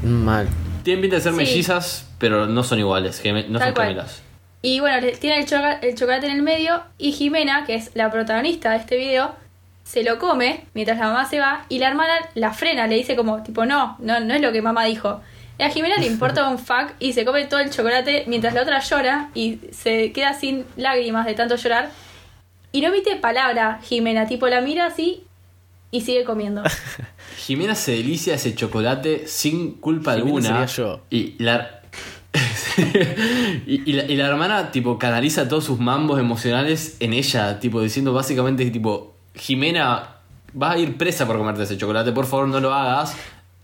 [0.03, 0.47] Mal.
[0.83, 1.37] Tienen pinta de ser Sí.
[1.39, 3.87] mellizas, pero no son iguales, no Tal son cual.
[3.87, 4.21] gemelas.
[4.67, 6.81] Y bueno, tiene el, choca- el chocolate en el medio.
[6.97, 9.33] Y Jimena, que es la protagonista de este video,
[9.85, 11.65] se lo come mientras la mamá se va.
[11.69, 14.61] Y la hermana la frena, le dice como, tipo, no, no, no es lo que
[14.61, 15.21] mamá dijo.
[15.57, 18.63] Y a Jimena le importa un fuck y se come todo el chocolate mientras la
[18.63, 21.89] otra llora y se queda sin lágrimas de tanto llorar.
[22.73, 25.23] Y no emite palabra Jimena, tipo la mira así
[25.91, 26.63] y sigue comiendo.
[27.37, 30.47] Jimena se delicia ese chocolate sin culpa Jimena alguna.
[30.47, 31.01] sería yo.
[31.09, 31.79] Y la,
[33.67, 37.81] y, y la, y la hermana tipo canaliza todos sus mambos emocionales en ella, tipo
[37.81, 40.15] diciendo básicamente que tipo, Jimena,
[40.53, 43.15] vas a ir presa por comerte ese chocolate, por favor no lo hagas.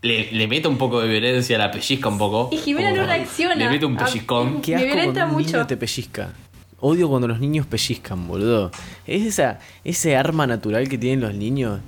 [0.02, 2.50] Le, le mete un poco de violencia, la pellizca un poco.
[2.52, 3.54] Y Jimena no reacciona.
[3.54, 4.60] Le mete un Ah, pellizcón.
[4.60, 5.56] Qué Me asco violenta cuando un mucho.
[5.56, 6.28] niño te pellizca.
[6.80, 8.70] Odio cuando los niños pellizcan, boludo.
[9.06, 11.80] Es esa, ese arma natural que tienen los niños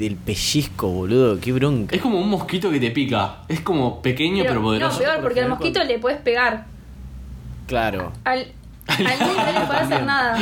[0.00, 1.38] del pellizco, boludo.
[1.40, 1.94] Qué bronca.
[1.94, 3.42] Es como un mosquito que te pica.
[3.48, 4.98] Es como pequeño pero, Pero, poderoso.
[4.98, 6.66] no, peor, porque al mosquito le puedes pegar.
[7.66, 8.12] Claro.
[8.24, 8.46] Al,
[8.88, 10.38] al niño no le puede hacer nada.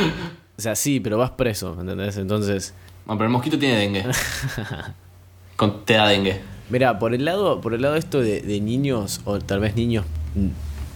[0.56, 2.16] O sea, sí, pero vas preso, ¿entendés?
[2.16, 4.04] Entonces, Bueno, pero el mosquito tiene dengue.
[5.56, 6.40] Con, te da dengue.
[6.70, 10.04] mira, por el lado, por el lado esto de, de niños, o tal vez niños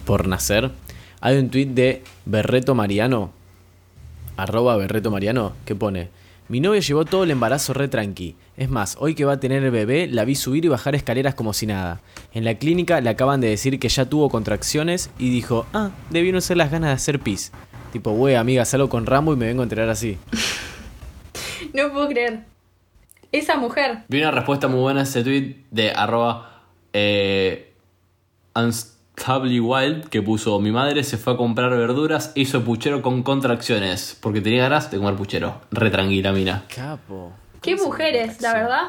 [0.04, 0.70] por nacer,
[1.20, 3.32] hay un tuit de Berreto Mariano.
[4.36, 6.08] arroba Berreto Mariano, que pone,
[6.48, 8.36] mi novia llevó todo el embarazo re tranqui.
[8.56, 11.34] Es más, hoy que va a tener el bebé, la vi subir y bajar escaleras
[11.34, 12.00] como si nada.
[12.32, 16.42] En la clínica le acaban de decir que ya tuvo contracciones y dijo, ah, debieron
[16.42, 17.52] ser las ganas de hacer pis.
[17.92, 20.18] Tipo, wey, amiga, salgo con Rambo y me vengo a enterar así.
[21.72, 22.44] No puedo creer.
[23.30, 24.02] Esa mujer.
[24.08, 27.72] Vi una respuesta muy buena a ese tweet de arroba eh,
[29.28, 34.16] Wild que puso mi madre se fue a comprar verduras e hizo puchero con contracciones
[34.20, 35.60] porque tenía ganas de comer puchero.
[35.70, 36.64] Re tranquila, mina.
[36.74, 37.32] Capo.
[37.60, 38.82] Qué mujeres, la verdad.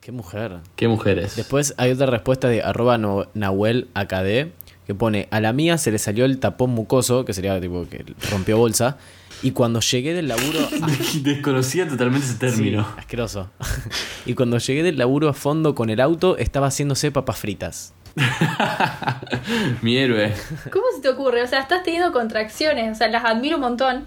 [0.00, 0.60] Qué mujer.
[0.76, 1.36] Qué mujeres.
[1.36, 4.52] Después hay otra respuesta de arroba no- Nahuel AKD
[4.86, 8.04] que pone, a la mía se le salió el tapón mucoso, que sería tipo que
[8.28, 8.96] rompió bolsa,
[9.40, 10.58] y cuando llegué del laburo...
[11.22, 12.82] Desconocía totalmente ese término.
[12.82, 13.50] Sí, asqueroso.
[14.26, 17.92] y cuando llegué del laburo a fondo con el auto, estaba haciéndose papas fritas.
[19.82, 20.34] Mi héroe.
[20.72, 21.42] ¿Cómo se te ocurre?
[21.42, 22.92] O sea, estás teniendo contracciones.
[22.92, 24.04] O sea, las admiro un montón.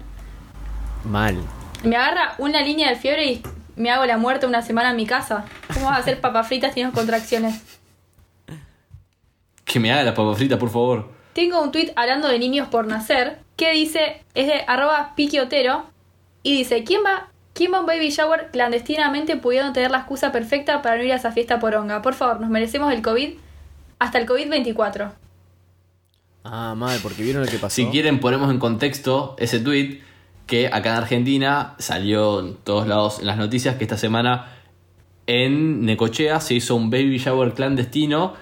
[1.04, 1.36] Mal.
[1.82, 3.42] Me agarra una línea de fiebre y
[3.76, 5.44] me hago la muerte una semana en mi casa.
[5.72, 7.60] ¿Cómo vas a hacer papas fritas teniendo contracciones?
[9.64, 11.10] Que me haga la papa frita, por favor.
[11.32, 15.86] Tengo un tweet hablando de niños por nacer que dice, es de arroba piquiotero
[16.42, 20.32] y dice, ¿quién va, ¿quién va a un baby shower clandestinamente pudiendo tener la excusa
[20.32, 22.02] perfecta para no ir a esa fiesta poronga?
[22.02, 23.34] Por favor, nos merecemos el COVID
[23.98, 25.12] hasta el COVID-24.
[26.44, 27.74] Ah, mal, porque vieron lo que pasó.
[27.74, 30.00] Si quieren, ponemos en contexto ese tweet
[30.46, 34.52] que acá en Argentina salió en todos lados en las noticias que esta semana
[35.26, 38.34] en Necochea se hizo un baby shower clandestino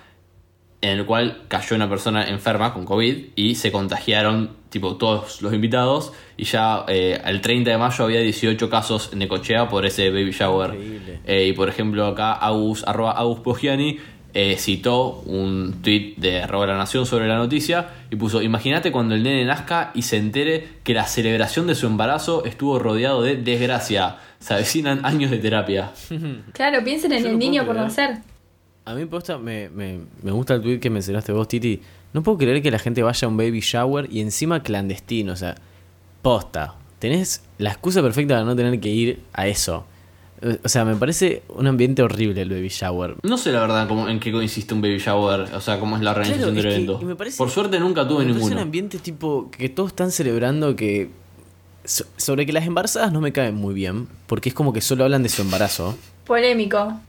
[0.81, 5.55] en el cual cayó una persona enferma con COVID y se contagiaron tipo todos los
[5.55, 10.11] invitados y ya eh, el 30 de mayo había 18 casos en Necochea por ese
[10.11, 10.75] baby shower.
[10.75, 11.21] Increíble.
[11.25, 14.01] Eh, y por ejemplo acá Agus, arroba Agus Poggiani
[14.35, 19.14] eh, citó un tweet de arroba la nación sobre la noticia y puso, imagínate cuando
[19.14, 23.37] el nene nazca y se entere que la celebración de su embarazo estuvo rodeado de
[23.37, 24.16] desgracia.
[24.38, 25.92] Se avecinan años de terapia.
[26.53, 28.18] Claro, piensen en Yo el no niño por nacer.
[28.85, 31.81] A mí posta, me, me, me gusta el tweet que mencionaste vos, Titi.
[32.12, 35.33] No puedo creer que la gente vaya a un baby shower y encima clandestino.
[35.33, 35.55] O sea,
[36.23, 36.75] posta.
[36.99, 39.87] Tenés la excusa perfecta para no tener que ir a eso.
[40.64, 43.16] O sea, me parece un ambiente horrible el baby shower.
[43.22, 46.02] No sé la verdad cómo, en qué consiste un baby shower, o sea, cómo es
[46.02, 46.98] la organización Claro, del es que- evento.
[47.00, 48.57] y me parece- Por suerte nunca tuve me ninguno.
[48.57, 51.11] un ambiente tipo que todos están celebrando que...
[51.85, 55.05] so- sobre que las embarazadas no me caen muy bien, porque es como que solo
[55.05, 55.96] hablan de su embarazo.
[56.26, 57.00] Polémico.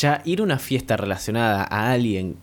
[0.00, 2.36] Ya ir a una fiesta relacionada a alguien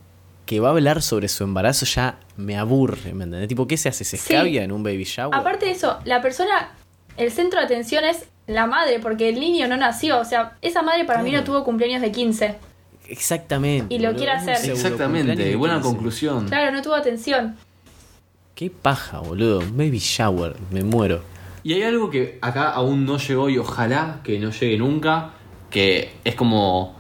[0.46, 3.48] que va a hablar sobre su embarazo ya me aburre, ¿me entendés?
[3.48, 4.04] Tipo, ¿qué se hace?
[4.04, 4.34] ¿Se Sí.
[4.34, 5.34] escabia en un baby shower?
[5.34, 6.72] Aparte de eso, la persona,
[7.18, 10.20] el centro de atención es la madre, porque el niño no nació.
[10.20, 12.56] O sea, esa madre para mí no tuvo cumpleaños de 15.
[13.08, 13.94] Exactamente.
[13.94, 14.72] Y lo boludo, quiere hacer.
[14.72, 15.90] Exactamente, buena 15.
[15.90, 16.48] conclusión.
[16.48, 17.58] Claro, no tuvo atención.
[18.56, 19.60] Qué paja, boludo.
[19.60, 21.24] Baby shower, me muero.
[21.64, 25.32] Y hay algo que acá aún no llegó y ojalá que no llegue nunca,
[25.70, 26.96] que es como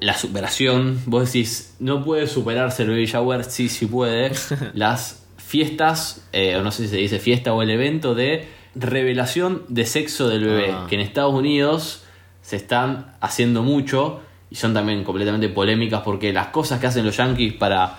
[0.00, 1.00] la superación.
[1.06, 4.32] Vos decís, no puede superarse el baby shower, sí, sí puede.
[4.74, 9.62] Las fiestas, eh, o no sé si se dice fiesta o el evento de revelación
[9.68, 10.86] de sexo del bebé, Ah.
[10.88, 12.04] que en Estados Unidos
[12.40, 17.16] se están haciendo mucho y son también completamente polémicas porque las cosas que hacen los
[17.16, 17.98] yankees para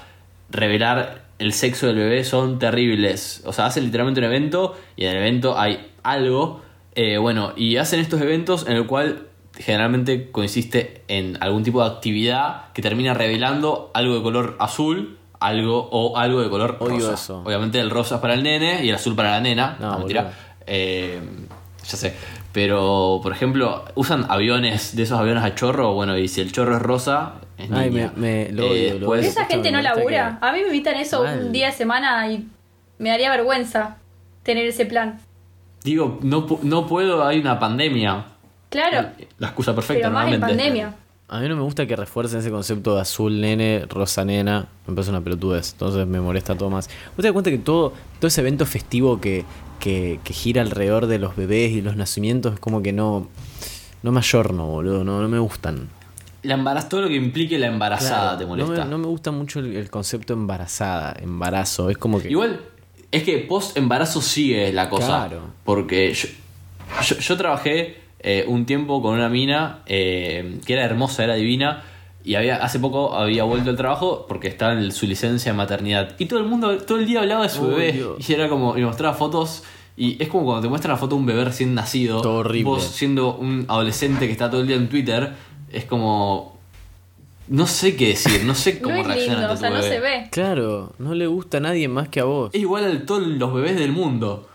[0.50, 3.42] revelar el sexo del bebé son terribles.
[3.46, 6.62] O sea, hacen literalmente un evento y en el evento hay algo.
[6.96, 9.24] eh, bueno, y hacen estos eventos en el cual
[9.58, 15.18] generalmente consiste en algún tipo de actividad que termina revelando algo de color azul.
[15.40, 17.16] Algo o algo de color rosa.
[17.16, 17.42] eso.
[17.44, 19.76] Obviamente el rosa es para el nene y el azul para la nena.
[19.78, 20.32] No, No, mentira.
[20.68, 21.20] Eh,
[21.86, 22.14] ya sé.
[22.52, 25.94] Pero, por ejemplo, usan aviones, de esos aviones a chorro.
[25.94, 28.14] Bueno, y si el chorro es rosa, es Ay, niña.
[28.16, 29.30] me- me- lo odio, lo después- odio.
[29.30, 30.38] Esa gente no labura.
[30.40, 31.46] que- A mí me invitan eso Mal.
[31.46, 32.48] un día de semana y
[33.00, 33.98] me daría vergüenza
[34.44, 35.20] tener ese plan.
[35.84, 38.26] Digo, no, no puedo, hay una pandemia.
[38.70, 40.94] Claro, La excusa perfecta, pero más en pandemia.
[41.28, 44.68] A mí no me gusta que refuercen ese concepto de azul nene, rosa nena.
[44.88, 45.72] Me parece una pelotudez.
[45.74, 46.88] Entonces me molesta todo más.
[46.88, 49.44] ¿Vos te das cuenta que todo, todo ese evento festivo que,
[49.84, 53.28] que, que gira alrededor de los bebés y los nacimientos es como que no.
[54.02, 55.04] No me ayorno, boludo.
[55.04, 55.90] No, no me gustan.
[56.42, 58.86] La embaraz, todo lo que implique la embarazada Claro, te no molesta.
[58.86, 61.90] me, no me gusta mucho el, el concepto embarazada, embarazo.
[61.90, 62.30] Es como que.
[62.30, 62.62] Igual,
[63.12, 65.28] es que post embarazo sigue la cosa.
[65.28, 65.42] Claro.
[65.66, 66.30] Porque yo,
[67.02, 71.84] yo, yo trabajé eh, un tiempo con una mina eh, que era hermosa, era divina.
[72.26, 76.16] Y había, hace poco había vuelto al trabajo porque estaba en su licencia de maternidad.
[76.20, 77.92] Y todo el mundo, todo el día hablaba de su Oh, bebé.
[77.92, 78.30] Dios.
[78.30, 79.64] Y era como, y mostraba fotos.
[79.98, 82.22] Y es como cuando te muestran la foto de un bebé recién nacido.
[82.22, 82.64] Todo horrible.
[82.64, 85.34] Vos siendo un adolescente que está todo el día en Twitter.
[85.72, 86.58] Es como.
[87.50, 89.70] No sé qué decir, no sé No cómo es reaccionar lindo, ante o tu sea,
[89.70, 89.90] no bebé.
[89.90, 90.30] se ve.
[90.32, 92.52] Claro, no le gusta a nadie más que a vos.
[92.54, 94.48] Es igual a todos los bebés del mundo.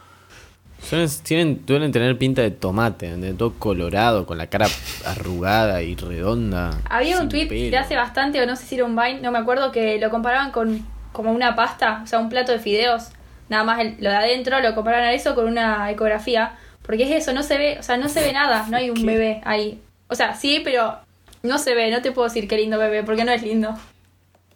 [0.83, 4.69] Suelen, tienen, suelen tener pinta de tomate, de todo colorado, con la cara
[5.05, 6.71] arrugada y redonda.
[6.89, 7.71] Había un tweet pelo.
[7.71, 10.09] de hace bastante, o no sé si era un Vine, no me acuerdo, que lo
[10.11, 13.09] comparaban con como una pasta, o sea, un plato de fideos.
[13.49, 16.53] Nada más el- lo de adentro lo comparaban a eso con una ecografía.
[16.83, 18.97] Porque es eso, no se ve, o sea, no se ve nada, no hay un
[19.01, 19.05] ¿Qué?
[19.05, 19.81] bebé ahí.
[20.09, 20.97] O sea, sí, pero
[21.43, 23.75] no se ve, no te puedo decir qué lindo bebé, porque no es lindo.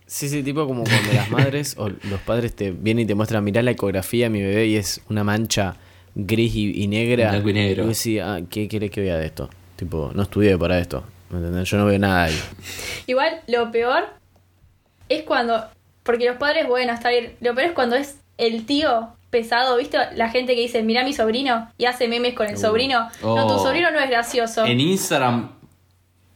[0.06, 3.42] Sí, sí, tipo como cuando las madres o los padres te vienen y te muestran,
[3.44, 5.74] mirá la ecografía de mi bebé y es una mancha
[6.14, 7.30] gris y, y negra.
[7.30, 7.84] Blanco y negro.
[7.84, 9.48] Y vos decís, ah, ¿qué querés que vea de esto?
[9.76, 11.04] Tipo, no estudié para esto.
[11.30, 11.68] ¿Me entendés?
[11.70, 12.38] Yo no veo nada ahí.
[13.06, 14.04] Igual, lo peor
[15.08, 15.64] es cuando.
[16.02, 17.34] Porque los padres, bueno, está bien.
[17.40, 19.96] Lo peor es cuando es el tío pesado, ¿viste?
[20.14, 22.60] La gente que dice, mira mi sobrino y hace memes con el Uh.
[22.60, 23.08] sobrino.
[23.22, 23.62] No, tu Oh.
[23.64, 24.64] sobrino no es gracioso.
[24.66, 25.52] En Instagram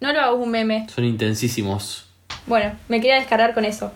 [0.01, 0.87] No lo hago un meme.
[0.95, 2.07] son intensísimos.
[2.47, 3.93] Bueno, me quería descargar con eso.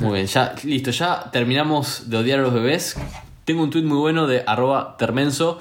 [0.00, 2.96] Muy bien, ya, listo, ya terminamos de odiar a los bebés.
[3.50, 5.58] Tengo un tuit muy bueno de arroba termenso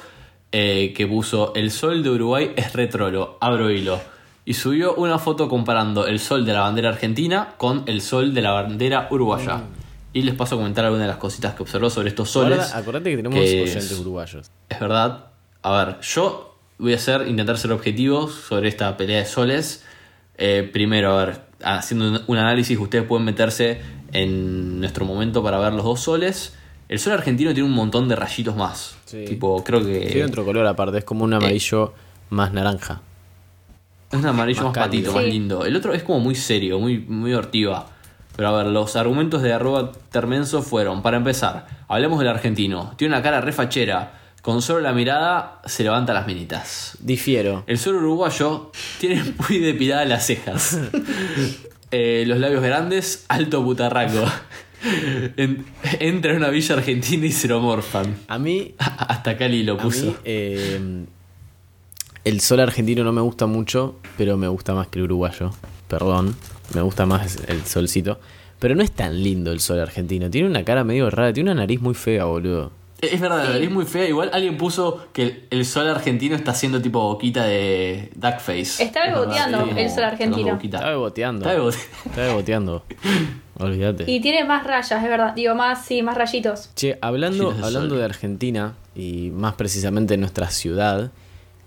[0.51, 3.99] eh, que puso El sol de Uruguay es retrolo, abro hilo.
[4.45, 8.43] Y subió una foto comparando el sol de la bandera argentina con el sol de
[8.43, 9.63] la bandera uruguaya.
[10.13, 12.59] Y les paso a comentar algunas de las cositas que observó sobre estos soles.
[12.59, 14.51] Guarda, acordate que tenemos que oyentes es- uruguayos.
[14.69, 15.25] Es verdad.
[15.63, 19.83] A ver, yo voy a hacer, intentar ser objetivo sobre esta pelea de soles.
[20.37, 25.73] Eh, primero, a ver, haciendo un análisis, ustedes pueden meterse en nuestro momento para ver
[25.73, 26.53] los dos soles.
[26.89, 28.95] El sol argentino tiene un montón de rayitos más.
[29.05, 29.23] Sí.
[29.25, 31.93] Tipo, creo que Tiene otro color aparte, es como un amarillo
[32.31, 33.01] más naranja.
[34.11, 35.65] es un amarillo Más más, patito, más lindo.
[35.65, 37.87] El otro es como muy serio, muy, muy hortiva.
[38.35, 42.93] Pero a ver, los argumentos de arroba termenso fueron, para empezar, hablemos del argentino.
[42.97, 44.13] Tiene una cara refachera.
[44.41, 46.97] Con solo la mirada se levanta las minitas.
[47.01, 47.65] Difiero.
[47.67, 50.79] El sol uruguayo tiene muy depiladas las cejas.
[51.91, 54.23] Eh, los labios grandes, alto putarraco.
[55.37, 55.65] En-
[55.99, 58.15] entra en una villa argentina y se lo morfan.
[58.27, 60.05] A mí, Hasta Cali lo a puso.
[60.05, 61.05] mí eh,
[62.25, 65.51] el sol argentino no me gusta mucho, pero me gusta más que el uruguayo.
[65.87, 66.35] Perdón,
[66.73, 68.19] me gusta más el solcito.
[68.59, 70.29] Pero no es tan lindo el sol argentino.
[70.29, 72.71] Tiene una cara medio rara, tiene una nariz muy fea, boludo.
[73.01, 74.07] Es verdad, nariz muy fea.
[74.07, 78.83] Igual alguien puso que el, el sol argentino está haciendo tipo boquita de Duckface.
[78.83, 80.59] Está Es beboteando el sol argentino.
[80.61, 81.45] Está beboteando.
[81.45, 81.69] Está beboteando.
[82.05, 82.83] Está beboteando.
[83.57, 84.09] Olvídate.
[84.09, 85.33] Y tiene más rayas, es verdad.
[85.33, 86.71] Digo, más, sí, más rayitos.
[86.75, 87.99] Che, hablando, del hablando sol.
[87.99, 91.11] de Argentina y más precisamente de nuestra ciudad,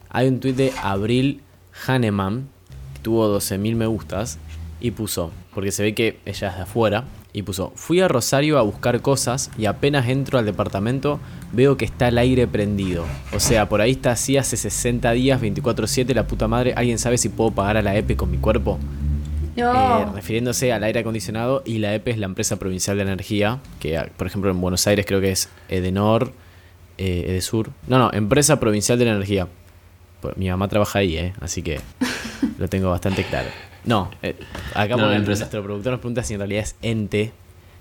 [0.08, 1.42] hay un tuit de Abril
[1.86, 2.48] Hahnemann,
[2.94, 4.38] que tuvo 12.000 me gustas,
[4.80, 8.58] y puso, porque se ve que ella es de afuera, y puso, fui a Rosario
[8.58, 11.18] a buscar cosas y apenas entro al departamento
[11.52, 13.04] veo que está el aire prendido.
[13.32, 17.18] O sea, por ahí está así hace 60 días, 24/7, la puta madre, ¿alguien sabe
[17.18, 18.78] si puedo pagar a la EPE con mi cuerpo?
[19.56, 20.00] No.
[20.00, 23.98] Eh, refiriéndose al aire acondicionado y la EPE es la empresa provincial de energía, que
[23.98, 26.32] ah, por ejemplo en Buenos Aires creo que es Edenor,
[26.98, 27.70] eh, Edesur.
[27.86, 29.48] No, no, empresa provincial de la energía.
[30.36, 31.32] Mi mamá trabaja ahí, ¿eh?
[31.40, 31.80] así que
[32.58, 33.48] lo tengo bastante claro.
[33.84, 34.36] No, eh,
[34.74, 35.40] acá No, la empresa.
[35.40, 37.32] nuestro productor nos pregunta si en realidad es ente.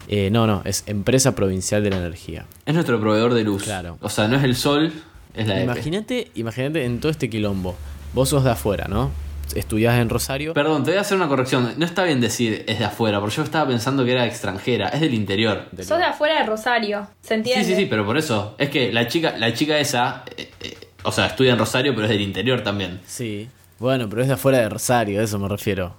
[0.08, 2.46] Eh, no, no, es empresa provincial de la energía.
[2.66, 3.64] Es nuestro proveedor de luz.
[3.64, 3.98] Claro.
[4.02, 4.92] O sea, no es el sol,
[5.36, 5.64] es la EPE.
[5.64, 7.76] Imagínate, imagínate en todo este quilombo.
[8.14, 9.12] Vos sos de afuera, ¿no?
[9.56, 10.54] Estudiás en Rosario.
[10.54, 11.74] Perdón, te voy a hacer una corrección.
[11.78, 15.02] No está bien decir es de afuera, porque yo estaba pensando que era extranjera, es
[15.02, 15.68] del interior.
[15.72, 17.64] del- Sos de afuera de Rosario, ¿se entiende?
[17.66, 18.56] Sí, sí, sí, pero por eso.
[18.58, 22.06] Es que la chica, la chica esa, eh, eh, o sea, estudia en Rosario, pero
[22.06, 23.02] es del interior también.
[23.06, 23.50] Sí.
[23.82, 25.96] Bueno, pero es de afuera de Rosario, a eso me refiero.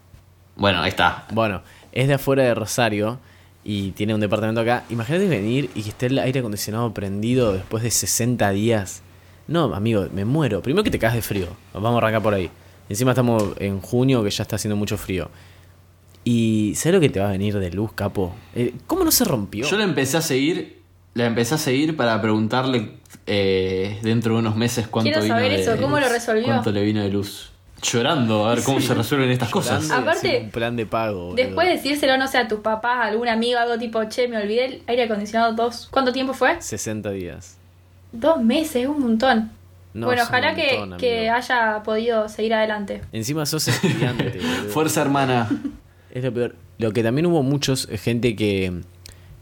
[0.54, 1.26] Bueno, ahí está.
[1.32, 3.18] Bueno, es de afuera de Rosario
[3.64, 4.84] y tiene un departamento acá.
[4.88, 9.02] Imagínate venir y que esté el aire acondicionado prendido después de 60 días.
[9.48, 10.62] No, amigo, me muero.
[10.62, 11.48] Primero que te cagas de frío.
[11.74, 12.48] Vamos a arrancar por ahí.
[12.88, 15.28] Encima estamos en junio que ya está haciendo mucho frío.
[16.22, 18.32] Y ¿sabes lo que te va a venir de luz, capo?
[18.54, 19.66] Eh, ¿Cómo no se rompió?
[19.66, 20.82] Yo la empecé a seguir,
[21.14, 22.92] la empecé a seguir para preguntarle
[23.26, 26.44] eh, dentro de unos meses cuánto Quiero vino saber de eso, ¿cómo lo resolvió?
[26.44, 27.51] Cuánto le vino de luz.
[27.82, 29.90] Llorando, a ver cómo se resuelven estas cosas.
[29.90, 31.34] Aparte, un plan de pago.
[31.34, 34.36] Después de decírselo, no sé, a tus papás, a algún amigo, algo tipo, che, me
[34.36, 35.88] olvidé el aire acondicionado dos.
[35.90, 36.62] ¿Cuánto tiempo fue?
[36.62, 37.58] 60 días.
[38.12, 39.50] Dos meses, un montón.
[39.94, 43.02] No, bueno, ojalá que, montón, que haya podido seguir adelante.
[43.12, 44.30] Encima sos estudiante.
[44.68, 45.48] Fuerza hermana.
[46.12, 46.54] Es lo peor.
[46.78, 48.80] Lo que también hubo muchos eh, gente que,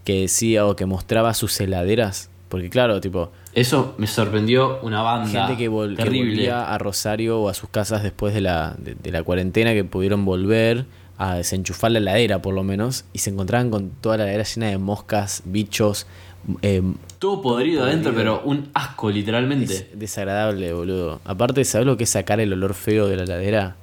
[0.03, 2.29] que decía o que mostraba sus heladeras.
[2.49, 5.47] Porque claro, tipo, Eso me sorprendió una banda.
[5.47, 8.95] gente que, vol- que volvía a Rosario o a sus casas después de la, de,
[8.95, 10.85] de la cuarentena, que pudieron volver
[11.17, 14.67] a desenchufar la heladera por lo menos, y se encontraban con toda la heladera llena
[14.67, 16.07] de moscas, bichos.
[16.61, 16.81] eh,
[17.19, 19.73] Todo podrido adentro, pero un asco, literalmente.
[19.73, 21.19] es desagradable, boludo.
[21.25, 23.75] Aparte, ¿sabes lo que es sacar el olor feo de la heladera?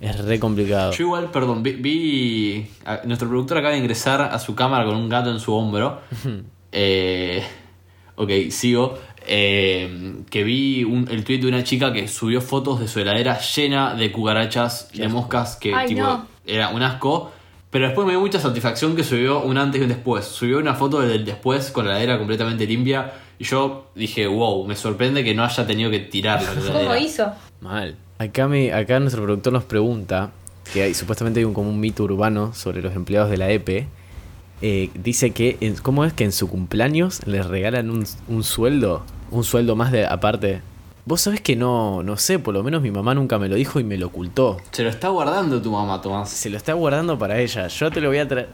[0.00, 0.92] Es re complicado.
[0.92, 4.96] Yo igual, perdón, vi, vi- a- nuestro productor acaba de ingresar a su cámara con
[4.96, 6.00] un gato en su hombro.
[6.72, 7.42] Eh,
[8.14, 8.96] ok, sigo.
[9.32, 13.38] Eh, que vi un- el tweet de una chica que subió fotos de su heladera
[13.38, 16.26] llena de cucarachas, de moscas, que Ay, tipo, no.
[16.44, 17.30] era un asco.
[17.70, 20.24] Pero después me dio mucha satisfacción que subió un antes y un después.
[20.24, 23.12] Subió una foto del después con la heladera completamente limpia.
[23.38, 26.52] Y yo dije, wow, me sorprende que no haya tenido que tirarla.
[26.52, 26.98] la ¿Cómo heladera.
[26.98, 27.32] hizo?
[27.60, 27.94] Mal.
[28.18, 30.32] Acá, me, acá nuestro productor nos pregunta
[30.72, 33.86] que hay, supuestamente hay un, como un mito urbano sobre los empleados de la EPE.
[34.62, 39.04] Eh, dice que, en- ¿cómo es que en su cumpleaños les regalan un, un sueldo?
[39.30, 40.62] Un sueldo más de aparte.
[41.06, 43.80] Vos sabés que no, no sé, por lo menos mi mamá nunca me lo dijo
[43.80, 44.58] y me lo ocultó.
[44.70, 46.30] Se lo está guardando tu mamá, Tomás.
[46.30, 47.66] Se lo está guardando para ella.
[47.68, 48.48] Yo te lo voy a traer.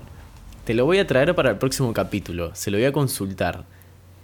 [0.65, 2.55] Te lo voy a traer para el próximo capítulo.
[2.55, 3.65] Se lo voy a consultar.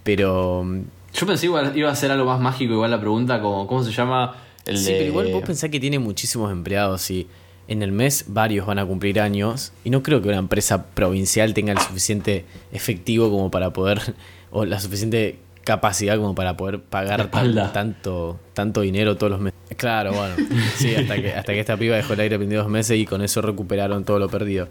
[0.03, 0.63] Pero.
[0.63, 0.81] mm,
[1.13, 3.91] Yo pensé igual iba a ser algo más mágico, igual la pregunta, como, ¿cómo se
[3.91, 4.35] llama?
[4.65, 4.97] El sí, de...
[4.99, 7.27] pero igual vos pensás que tiene muchísimos empleados y
[7.67, 9.73] en el mes varios van a cumplir años.
[9.83, 14.15] Y no creo que una empresa provincial tenga el suficiente efectivo como para poder.
[14.51, 19.53] o la suficiente capacidad como para poder pagar tan- tanto, tanto dinero todos los meses.
[19.77, 20.35] Claro, bueno.
[20.75, 23.21] Sí, hasta que, hasta que esta piba dejó el aire prendido dos meses y con
[23.21, 24.67] eso recuperaron todo lo perdido.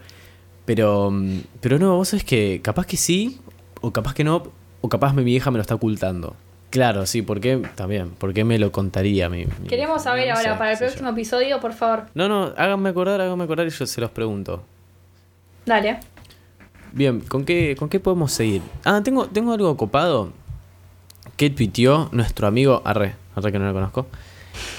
[0.65, 3.41] Pero, mm, pero no, vos sabés que capaz que sí,
[3.81, 4.43] o capaz que no,
[4.81, 6.37] o capaz mi vieja me lo está ocultando.
[6.71, 7.61] Claro, sí, ¿por qué?
[7.75, 10.77] También, ¿por qué me lo contaría mi, mi- Queremos saber no sé, ahora, para el
[10.77, 10.89] sé yo.
[10.91, 12.05] próximo episodio, por favor.
[12.15, 14.63] No, no, háganme acordar, háganme acordar y yo se los pregunto.
[15.67, 16.01] Dale.
[16.93, 18.63] Bien, ¿con qué, con qué podemos seguir?
[18.85, 20.33] Ah, tengo, tengo algo copado
[21.43, 24.07] que tuiteó nuestro amigo, arre, arre que no lo conozco,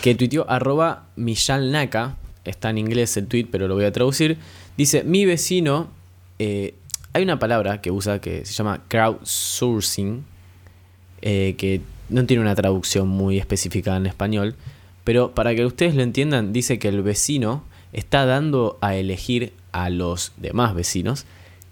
[0.02, 4.38] que tuiteó arroba Millán Naka, está en inglés el tweet, pero lo voy a traducir.
[4.78, 5.90] Dice, mi vecino,
[6.40, 6.74] eh,
[7.12, 10.24] hay una palabra que usa que se llama crowdsourcing,
[11.22, 14.56] eh, que no tiene una traducción muy específica en español,
[15.04, 19.90] pero para que ustedes lo entiendan, dice que el vecino está dando a elegir a
[19.90, 21.26] los demás vecinos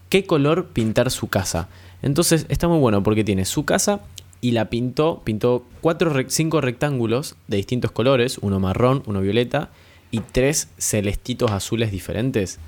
[0.10, 1.70] qué color pintar su casa.
[2.02, 4.02] Entonces está muy bueno porque tiene su casa
[4.42, 9.70] y la pintó, pintó cuatro, cinco rectángulos de distintos colores, uno marrón, uno violeta
[10.10, 12.60] y tres celestitos azules diferentes.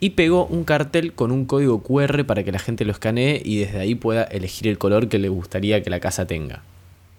[0.00, 3.58] Y pegó un cartel con un código QR para que la gente lo escanee y
[3.58, 6.62] desde ahí pueda elegir el color que le gustaría que la casa tenga.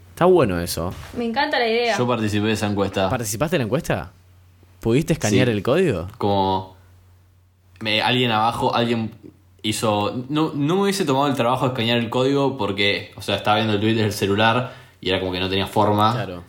[0.09, 0.93] Está bueno eso.
[1.17, 1.97] Me encanta la idea.
[1.97, 3.09] Yo participé de esa encuesta.
[3.09, 4.11] ¿Participaste en la encuesta?
[4.79, 5.51] ¿Pudiste escanear Sí.
[5.53, 6.07] el código?
[6.17, 6.75] como
[7.79, 9.11] me- alguien abajo, alguien
[9.63, 10.23] hizo.
[10.29, 13.57] No, no me hubiese tomado el trabajo de escanear el código porque, o sea, estaba
[13.57, 16.13] viendo el tweet del celular y era como que no tenía forma.
[16.13, 16.43] Claro.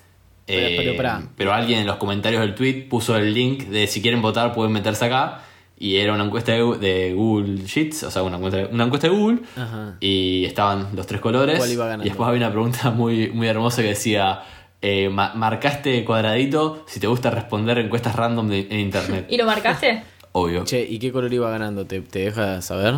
[0.47, 1.23] Eh, Pero- pero pará.
[1.37, 4.73] pero alguien en los comentarios del tweet puso el link de si quieren votar pueden
[4.73, 5.43] meterse acá.
[5.81, 9.15] Y era una encuesta de, de Google Sheets, o sea, una encuesta, una encuesta de
[9.15, 9.41] Google.
[9.57, 9.95] Ajá.
[10.01, 11.57] Y estaban los tres colores.
[11.59, 12.05] ¿Cuál iba ganando?
[12.05, 14.43] Y después había una pregunta muy, muy hermosa que decía:
[14.83, 19.27] eh, ma- Marcaste cuadradito si te gusta responder encuestas random de- en internet.
[19.31, 20.03] ¿Y lo marcaste?
[20.33, 20.65] Obvio.
[20.65, 21.85] Che, ¿y qué color iba ganando?
[21.87, 22.95] ¿Te, te deja saber?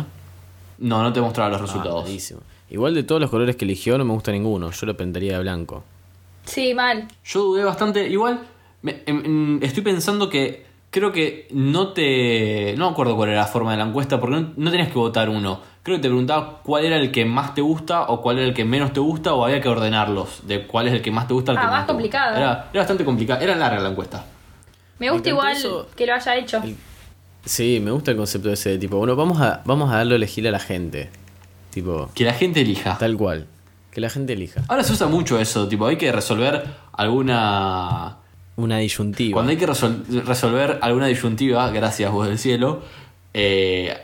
[0.77, 2.09] No, no te mostraba los Ah, resultados.
[2.69, 4.71] Igual de todos los colores que eligió no me gusta ninguno.
[4.71, 5.83] Yo lo pintaría de blanco.
[6.45, 7.07] Sí, mal.
[7.25, 8.07] Yo dudé bastante.
[8.07, 8.41] Igual,
[8.81, 12.73] me- em- em, estoy pensando que creo que no te.
[12.77, 14.95] No me acuerdo cuál era la forma de la encuesta, porque no, no tenías que
[14.97, 15.59] votar uno.
[15.83, 18.53] Creo que te preguntaba cuál era el que más te gusta o cuál era el
[18.53, 21.33] que menos te gusta, o había que ordenarlos de cuál es el que más te
[21.33, 22.19] gusta al Ah, que más menos te gusta.
[22.19, 22.37] complicado.
[22.37, 23.43] Era, era bastante complicada.
[23.43, 24.25] Era larga la encuesta.
[24.99, 25.87] Me gusta igual eso.
[25.95, 26.57] que lo haya hecho.
[26.63, 26.75] El-
[27.45, 30.17] Sí, me gusta el concepto ese de tipo, bueno, vamos a, vamos a darle a
[30.17, 31.09] elegir a la gente.
[31.71, 32.97] Tipo, Que la gente elija.
[32.97, 33.47] tal cual.
[33.91, 34.63] Que la gente elija.
[34.67, 36.63] Ahora se usa mucho eso, tipo, hay que resolver
[36.93, 38.17] alguna.
[38.57, 39.33] Una disyuntiva.
[39.33, 42.81] Cuando hay que resol- resolver alguna disyuntiva, gracias vos del cielo,
[43.33, 43.97] eh,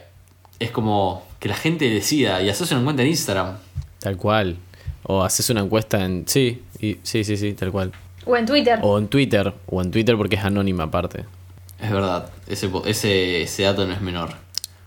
[0.60, 3.58] es como que la gente decida y haces una cuenta en Instagram.
[4.00, 4.56] Tal cual.
[5.04, 6.24] O haces una encuesta en...
[6.28, 7.92] Sí, y, sí, sí, sí, tal cual.
[8.26, 8.80] O en Twitter.
[8.82, 9.54] O en Twitter.
[9.68, 11.26] O en Twitter porque es anónima aparte.
[11.80, 14.30] Es verdad, ese, ese, ese dato no es menor.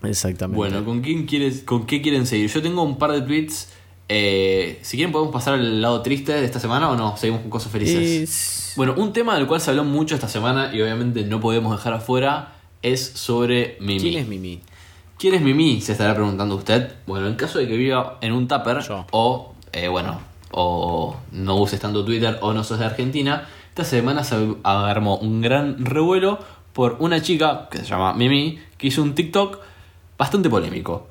[0.03, 0.57] Exactamente.
[0.57, 2.51] Bueno, ¿con, quién quieres, ¿con qué quieren seguir?
[2.51, 3.68] Yo tengo un par de tweets.
[4.09, 7.51] eh, si quieren podemos pasar al lado triste de esta semana o no, seguimos con
[7.51, 7.97] cosas felices.
[8.22, 11.76] Es- Bueno, un tema del cual se habló mucho esta semana y obviamente no podemos
[11.76, 14.01] dejar afuera es sobre Mimi.
[14.01, 14.61] ¿Quién es Mimi?
[15.18, 15.80] ¿Quién es Mimi?
[15.82, 16.93] Se estará preguntando usted.
[17.07, 19.07] Bueno, en caso de que viva en un tupper Yo.
[19.12, 20.18] o, eh, bueno,
[20.53, 24.34] o no uses tanto Twitter o no sos de Argentina, esta semana se
[24.64, 26.38] armó un gran revuelo
[26.73, 29.59] por una chica que se llama Mimi que hizo un TikTok
[30.18, 31.09] bastante polémico.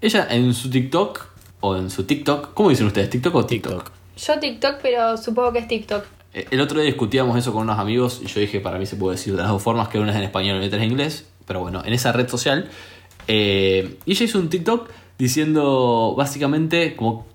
[0.00, 1.26] Ella en su TikTok
[1.60, 3.10] o en su TikTok, ¿cómo dicen ustedes?
[3.10, 3.72] ¿TikTok o TikTok?
[3.84, 3.92] TikTok.
[4.16, 6.04] Yo TikTok, pero supongo que es TikTok.
[6.34, 8.96] Eh, El otro día discutíamos eso con unos amigos y yo dije, para mí se
[8.96, 10.90] puede decir de las dos formas, que una es en español y otra es en
[10.90, 12.68] inglés, pero bueno, en esa red social.
[13.26, 14.88] eh, y ella hizo un TikTok
[15.18, 17.26] diciendo básicamente como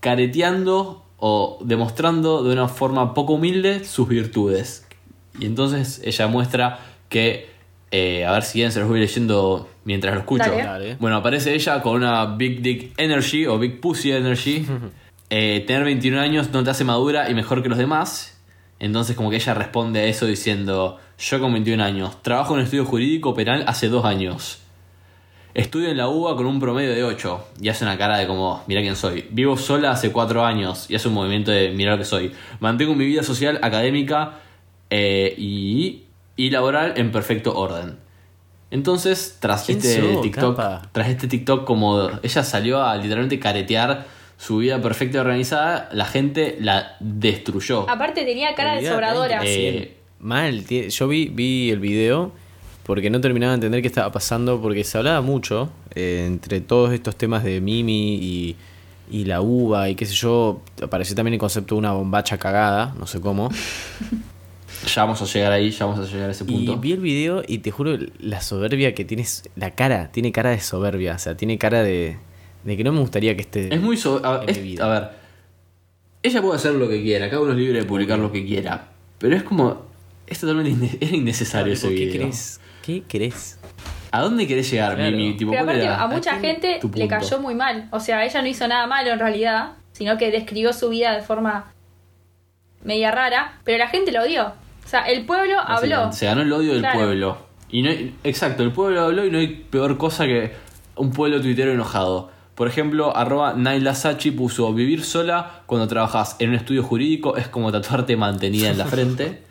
[0.00, 4.86] careteando o demostrando de una forma poco humilde sus virtudes.
[5.38, 6.78] Y entonces ella muestra
[7.08, 7.48] que,
[7.90, 10.50] eh, a ver si bien se los voy leyendo mientras lo escucho.
[10.50, 10.62] Dale.
[10.64, 10.96] Dale.
[11.00, 14.66] Bueno, aparece ella con una Big Dick Energy o Big Pussy Energy.
[15.30, 18.38] eh, tener 21 años no te hace madura y mejor que los demás.
[18.80, 22.64] Entonces como que ella responde a eso diciendo, yo con 21 años, trabajo en un
[22.64, 24.60] estudio jurídico penal hace dos años.
[25.54, 28.62] Estudio en la UBA con un promedio de 8 y hace una cara de como,
[28.68, 29.26] mira quién soy.
[29.30, 32.32] Vivo sola hace 4 años y hace un movimiento de mira lo que soy.
[32.60, 34.38] Mantengo mi vida social, académica
[34.90, 36.04] eh, y,
[36.38, 37.98] y laboral en perfecto orden.
[38.70, 40.88] Entonces, tras ¿Quién este sos, TikTok, capa?
[40.92, 46.04] tras este TikTok como ella salió a literalmente caretear su vida perfecta y organizada, la
[46.04, 47.90] gente la destruyó.
[47.90, 49.40] Aparte tenía cara de sobradora.
[49.44, 52.30] Eh, Mal, yo vi, vi el video
[52.84, 56.92] porque no terminaba de entender qué estaba pasando, porque se hablaba mucho eh, entre todos
[56.92, 58.56] estos temas de Mimi y,
[59.10, 62.94] y la uva y qué sé yo, apareció también el concepto de una bombacha cagada,
[62.96, 63.50] no sé cómo.
[64.86, 66.76] Ya vamos a llegar ahí, ya vamos a llegar a ese Y punto.
[66.78, 70.60] vi el video y te juro, la soberbia que tienes, la cara, tiene cara de
[70.60, 72.16] soberbia, o sea, tiene cara de,
[72.64, 73.74] de que no me gustaría que esté...
[73.74, 75.10] Es muy so- a, es- ver,
[76.22, 78.88] ella puede hacer lo que quiera, cada uno es libre de publicar lo que quiera,
[79.18, 79.86] pero es como
[80.26, 82.12] es totalmente inne- es innecesario ese ¿Qué video.
[82.12, 82.60] querés?
[82.82, 83.58] ¿Qué querés?
[84.10, 85.16] ¿A dónde querés llegar, Claro.
[85.16, 85.36] Mimi?
[85.36, 87.88] Tipo, Pero ¿cuál aparte a mucha ¿A qué- gente le cayó muy mal.
[87.90, 91.22] O sea, ella no hizo nada malo en realidad, sino que describió su vida de
[91.22, 91.72] forma
[92.84, 94.52] media rara, pero la gente lo odió.
[94.88, 96.10] O sea, el pueblo habló.
[96.12, 96.98] Se ganó el odio del Claro.
[96.98, 97.38] pueblo.
[97.68, 100.52] Y no hay- exacto, el pueblo habló y no hay peor cosa que
[100.96, 102.30] un pueblo tuitero enojado.
[102.54, 107.48] Por ejemplo, arroba Naila Sachi puso vivir sola cuando trabajas en un estudio jurídico es
[107.48, 109.42] como tatuarte mantenida en la frente.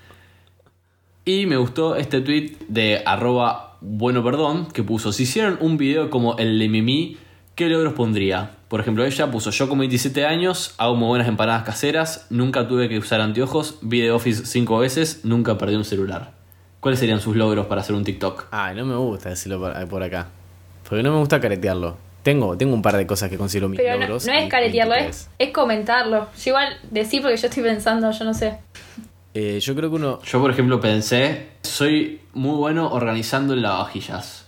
[1.24, 6.10] y me gustó este tweet de arroba bueno perdón que puso si hicieran un video
[6.10, 7.18] como el de Mimi,
[7.58, 8.52] ¿qué logros pondría?
[8.68, 12.88] Por ejemplo, ella puso yo con 27 años, hago muy buenas empanadas caseras, nunca tuve
[12.88, 16.34] que usar anteojos, vi de Office 5 veces, nunca perdí un celular.
[16.80, 18.46] ¿Cuáles serían sus logros para hacer un TikTok?
[18.52, 20.28] Ay, no me gusta decirlo por, por acá.
[20.88, 21.98] Porque no me gusta caretearlo.
[22.22, 24.28] Tengo, tengo un par de cosas que considero mis Pero logros.
[24.28, 25.16] no es caretearlo, 23.
[25.18, 26.28] es, es comentarlo.
[26.38, 28.60] Yo igual decir porque yo estoy pensando, yo no sé.
[29.34, 30.22] Eh, yo creo que uno.
[30.22, 34.47] Yo, por ejemplo, pensé, soy muy bueno organizando el lavavajillas.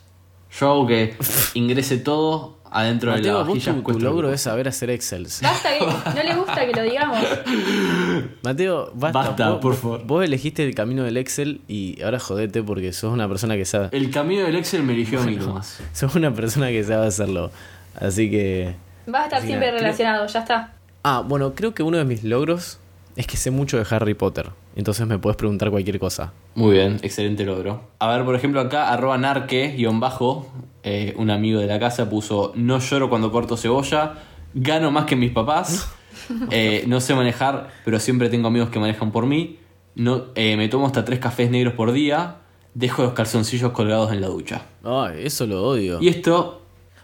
[0.60, 1.16] Yo hago que
[1.54, 3.74] ingrese todo adentro del Mateo, vos lavavajillas.
[3.76, 5.42] tu, tu cuesta un logro es saber hacer Excels.
[5.42, 7.18] Basta que no le gusta que lo digamos.
[8.44, 9.20] Mateo, basta.
[9.20, 10.04] Basta, vos, por favor.
[10.06, 13.90] Vos elegiste el camino del Excel y ahora jodete porque sos una persona que sabe.
[13.92, 15.80] El camino del Excel me eligió a mí nomás.
[15.94, 17.52] Sos una persona que sabe hacerlo.
[18.00, 18.76] Así que.
[19.14, 20.74] Va a estar siempre creo- relacionado, ya está.
[21.04, 22.80] Ah, bueno, creo que uno de mis logros
[23.16, 24.52] es que sé mucho de Harry Potter.
[24.80, 26.32] Entonces me puedes preguntar cualquier cosa.
[26.56, 27.90] Muy bien, excelente logro.
[28.00, 30.48] A ver, por ejemplo, acá, arroba narque, guion bajo,
[30.84, 34.14] eh, un amigo de la casa puso, no lloro cuando corto cebolla,
[34.54, 35.94] gano más que mis papás,
[36.52, 39.60] eh, no sé manejar, pero siempre tengo amigos que manejan por mí,
[39.96, 42.38] no, eh, me tomo hasta tres cafés negros por día,
[42.74, 44.62] dejo los calzoncillos colgados en la ducha.
[44.86, 46.00] Ay, eso lo odio.
[46.02, 46.62] Y esto,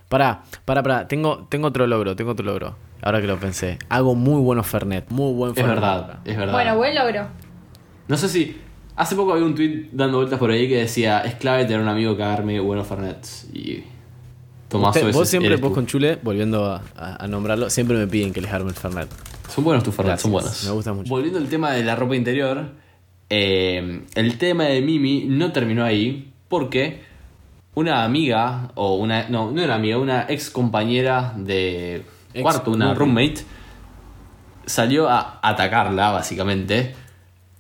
[0.08, 1.08] Pará, pará, pará.
[1.08, 2.76] Tengo, tengo otro logro, tengo otro logro.
[3.02, 3.80] Ahora que lo pensé.
[3.90, 5.10] Hago muy buenos Fernet.
[5.10, 5.76] Muy buen es Fernet.
[5.76, 6.54] verdad, es verdad.
[6.54, 7.28] Bueno, buen logro.
[8.08, 8.58] No sé si...
[8.98, 11.90] Hace poco había un tweet dando vueltas por ahí que decía, es clave tener un
[11.90, 13.48] amigo que agarme buenos Fernets.
[13.54, 13.84] Y...
[14.70, 18.32] Tomazo Usted- vos siempre, vos con Chule, volviendo a, a- a nombrarlo, siempre me piden
[18.34, 19.10] que les arme el Fernet.
[19.54, 20.66] Son buenos tus Fernet, son Gracias, buenos.
[20.66, 21.10] me gusta mucho.
[21.10, 22.72] Volviendo al tema de la ropa interior,
[23.30, 27.02] eh, el tema de Mimi no terminó ahí porque
[27.76, 29.28] una amiga, o una.
[29.30, 32.04] No, no era amiga, una ex compañera de
[32.34, 33.42] Ex cuarto, una roommate,
[34.66, 36.96] salió a atacarla, básicamente.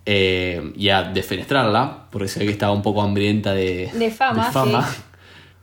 [0.05, 4.51] Eh, y a defenestrarla, porque se ve que estaba un poco hambrienta de, De fama,
[4.51, 4.71] sí.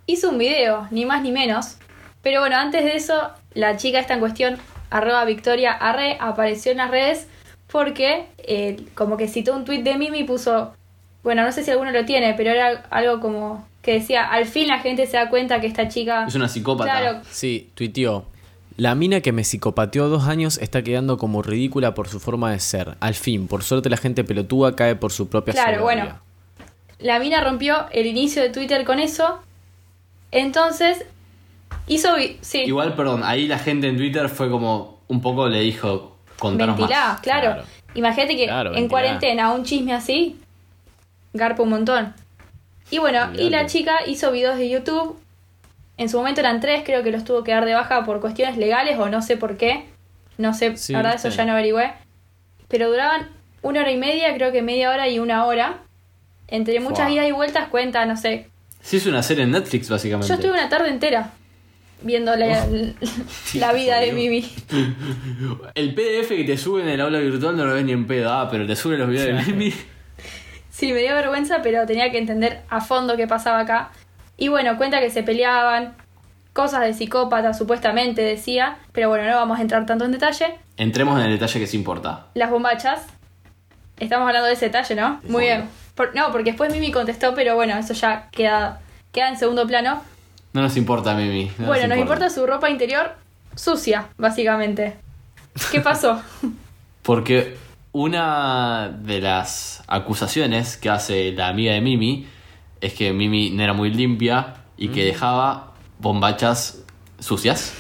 [0.07, 1.77] Hizo un video, ni más ni menos.
[2.23, 4.59] Pero bueno, antes de eso, la chica esta en cuestión,
[4.91, 7.29] arroba Victoria Arre, apareció en las redes
[7.71, 10.75] porque eh, como que citó un tuit de Mimi y puso,
[11.23, 14.69] bueno, no sé si alguno lo tiene, pero era algo como que decía, al fin
[14.69, 16.27] la gente se da cuenta que esta chica...
[16.29, 17.01] Es una psicópata.
[17.01, 18.27] Claro, Sí, tuiteó.
[18.77, 22.59] La mina que me psicopateó dos años está quedando como ridícula por su forma de
[22.61, 22.97] ser.
[23.01, 26.05] Al fin, por suerte la gente pelotúa cae por su propia Claro, soberbia.
[26.05, 26.21] bueno.
[26.99, 29.41] la mina rompió el inicio de Twitter con eso.
[30.31, 31.05] Entonces,
[31.87, 32.09] hizo...
[32.41, 35.01] Sí, Igual, perdón, ahí la gente en Twitter fue como.
[35.09, 36.17] Un poco le dijo.
[36.39, 37.21] Contanos Ventilá, más.
[37.21, 37.53] claro.
[37.53, 37.63] Claro.
[37.95, 38.89] Imagínate que Claro, en ventilá.
[38.91, 40.39] cuarentena un chisme así
[41.35, 42.15] garpa un montón.
[42.91, 45.19] Y bueno, y la chica hizo videos de YouTube.
[45.99, 48.57] En su momento eran tres, creo que los tuvo que dar de baja por cuestiones
[48.57, 49.87] legales o no sé por qué.
[50.39, 51.93] No sé, Sí, la verdad eso ya no averigüé.
[52.69, 53.29] Pero duraban
[53.61, 55.79] una hora y media, creo que media hora y una hora.
[56.49, 57.11] Entre muchas Fua.
[57.13, 58.49] idas y vueltas cuenta, no sé.
[58.81, 60.29] Sí, es una serie en Netflix, básicamente.
[60.29, 61.31] Yo estuve una tarde entera
[62.03, 62.67] viendo la,
[63.55, 64.51] la vida de Mimi.
[65.75, 68.33] El PDF que te sube en el aula virtual no lo ves ni en pedo,
[68.33, 69.73] ah, pero te sube los videos de Mimi.
[70.71, 73.93] Sí, me dio vergüenza, pero tenía que entender a fondo qué pasaba acá.
[74.43, 75.95] Y bueno, cuenta que se peleaban,
[76.53, 80.59] cosas de psicópata supuestamente decía, pero bueno, no vamos a entrar tanto en detalle.
[80.77, 82.27] entremos en el detalle que se importa.
[82.35, 83.07] Las bombachas.
[84.01, 85.21] Estamos hablando de ese detalle, ¿no?
[85.29, 85.69] Muy bien.
[85.95, 88.81] Por- no, porque después Mimi contestó, pero bueno, eso ya queda,
[89.13, 90.03] queda en segundo plano.
[90.55, 91.53] No nos importa, Mimi.
[91.59, 93.15] no bueno, nos importa su ropa interior
[93.55, 94.97] sucia, básicamente.
[95.71, 96.21] ¿Qué pasó?
[97.03, 97.57] Porque
[97.93, 102.27] una de las acusaciones que hace la amiga de Mimi
[102.83, 106.83] es que Mimi no era muy limpia y que dejaba bombachas
[107.19, 107.73] sucias.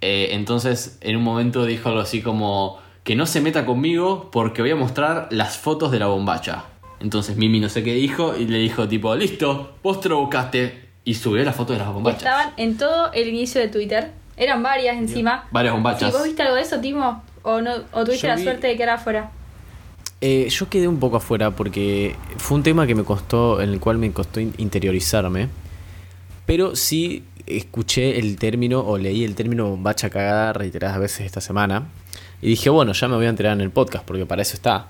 [0.00, 4.62] Eh, entonces, en un momento dijo algo así como que no se meta conmigo porque
[4.62, 6.64] voy a mostrar las fotos de la bombacha.
[7.00, 10.88] Entonces Mimi no sé qué dijo y le dijo tipo, listo, vos te lo buscaste
[11.04, 12.18] y subió las fotos de las bombachas.
[12.22, 14.12] Estaban en todo el inicio de Twitter.
[14.36, 15.46] Eran varias encima.
[15.50, 16.10] Varias bombachas.
[16.10, 17.22] Sí, ¿Vos viste algo de eso, Timo?
[17.42, 19.32] ¿O, no, o tuviste Yo la vi- suerte de quedar afuera?
[20.20, 23.80] Eh, yo quedé un poco afuera porque fue un tema que me costó, en el
[23.80, 25.48] cual me costó in- interiorizarme.
[26.46, 31.88] Pero sí escuché el término o leí el término bombacha cagada reiteradas veces esta semana.
[32.42, 34.88] Y dije, bueno, ya me voy a enterar en el podcast porque para eso está.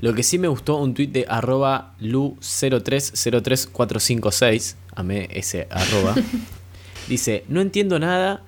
[0.00, 4.74] Lo que sí me gustó, un tweet de arroba lu0303456.
[4.94, 6.14] Amé ese arroba.
[7.08, 8.42] Dice, no entiendo nada,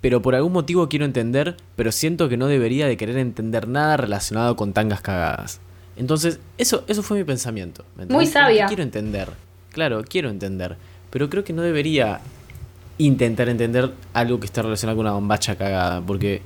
[0.00, 3.96] pero por algún motivo quiero entender, pero siento que no debería de querer entender nada
[3.96, 5.60] relacionado con tangas cagadas.
[5.96, 7.84] Entonces, eso, eso fue mi pensamiento.
[8.08, 8.66] Muy sabia.
[8.66, 9.30] Quiero entender.
[9.72, 10.76] Claro, quiero entender.
[11.10, 12.20] Pero creo que no debería
[12.98, 16.02] intentar entender algo que esté relacionado con una bombacha cagada.
[16.02, 16.42] Porque,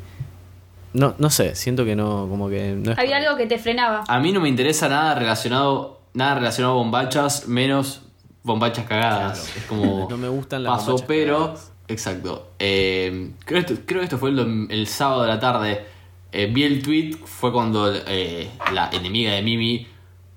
[0.93, 4.05] no, no sé, siento que no, como que no es Había algo que te frenaba.
[4.07, 8.03] A mí no me interesa nada relacionado, nada relacionado a bombachas, menos
[8.43, 9.41] bombachas cagadas.
[9.41, 9.59] Claro.
[9.59, 11.70] Es como No me gustan las pasó, bombachas pero cagadas.
[11.91, 12.53] Exacto.
[12.59, 15.85] Eh, creo, esto, creo que esto fue el, el sábado de la tarde.
[16.33, 19.87] Eh, vi el tweet, fue cuando eh, la enemiga de Mimi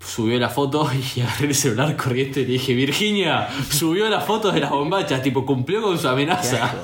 [0.06, 4.54] subió la foto y agarré el celular corriente y le dije, Virginia, subió las fotos
[4.54, 6.74] de las bombachas, tipo, cumplió con su amenaza.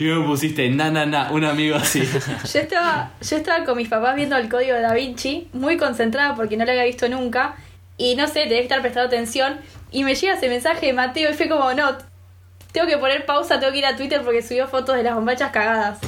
[0.00, 2.00] Y me pusiste, na, na, na, un amigo así.
[2.54, 6.34] Yo estaba, yo estaba con mis papás viendo el código de Da Vinci, muy concentrada
[6.34, 7.54] porque no lo había visto nunca.
[7.98, 9.58] Y no sé, tenía que estar prestando atención.
[9.90, 11.98] Y me llega ese mensaje de Mateo y fue como, no,
[12.74, 15.52] tengo que poner pausa, tengo que ir a Twitter porque subió fotos de las bombachas
[15.52, 15.98] cagadas.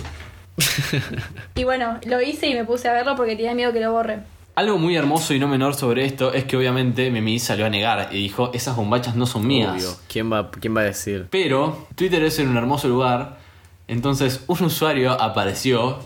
[1.54, 4.24] y bueno, lo hice y me puse a verlo porque tenía miedo que lo borren.
[4.56, 8.08] Algo muy hermoso y no menor sobre esto es que obviamente Mimi salió a negar
[8.10, 9.74] y dijo, esas bombachas no son mías.
[9.74, 9.90] Obvio.
[10.08, 11.26] ¿Quién va, ¿Quién va a decir?
[11.30, 13.38] Pero Twitter es en un hermoso lugar,
[13.86, 15.98] entonces un usuario apareció,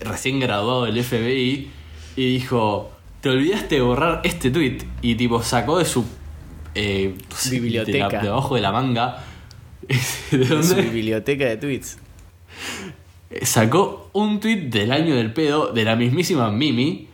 [0.00, 1.70] recién graduado del FBI,
[2.16, 2.90] y dijo,
[3.20, 4.78] te olvidaste de borrar este tweet.
[5.02, 6.04] Y tipo sacó de su...
[6.74, 7.14] eh,
[7.50, 8.08] Biblioteca.
[8.08, 9.24] De, la- de abajo de la manga.
[10.30, 10.82] ¿De De su dónde?
[10.82, 11.98] biblioteca de tweets.
[13.42, 17.08] Sacó un tweet del año del pedo de la mismísima Mimi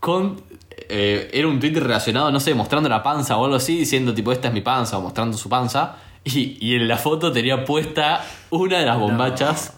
[0.00, 0.40] con...
[0.88, 4.32] eh, era un tweet relacionado, no sé, mostrando la panza o algo así, diciendo tipo,
[4.32, 5.96] esta es mi panza o mostrando su panza.
[6.24, 9.74] Y, y en la foto tenía puesta una de las bombachas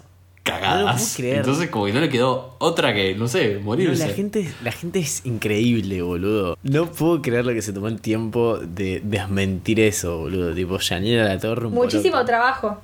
[0.51, 0.79] cagadas.
[0.85, 1.37] No lo puedo creer.
[1.37, 4.07] Entonces como que no le quedó otra que, no sé, No, morirse.
[4.07, 6.57] la, gente, la gente es increíble, boludo.
[6.63, 10.55] No puedo creer lo que se tomó el tiempo de desmentir eso, boludo.
[10.55, 11.67] Tipo, Yanira La Torre.
[11.67, 12.27] un Muchísimo poroto.
[12.27, 12.81] trabajo.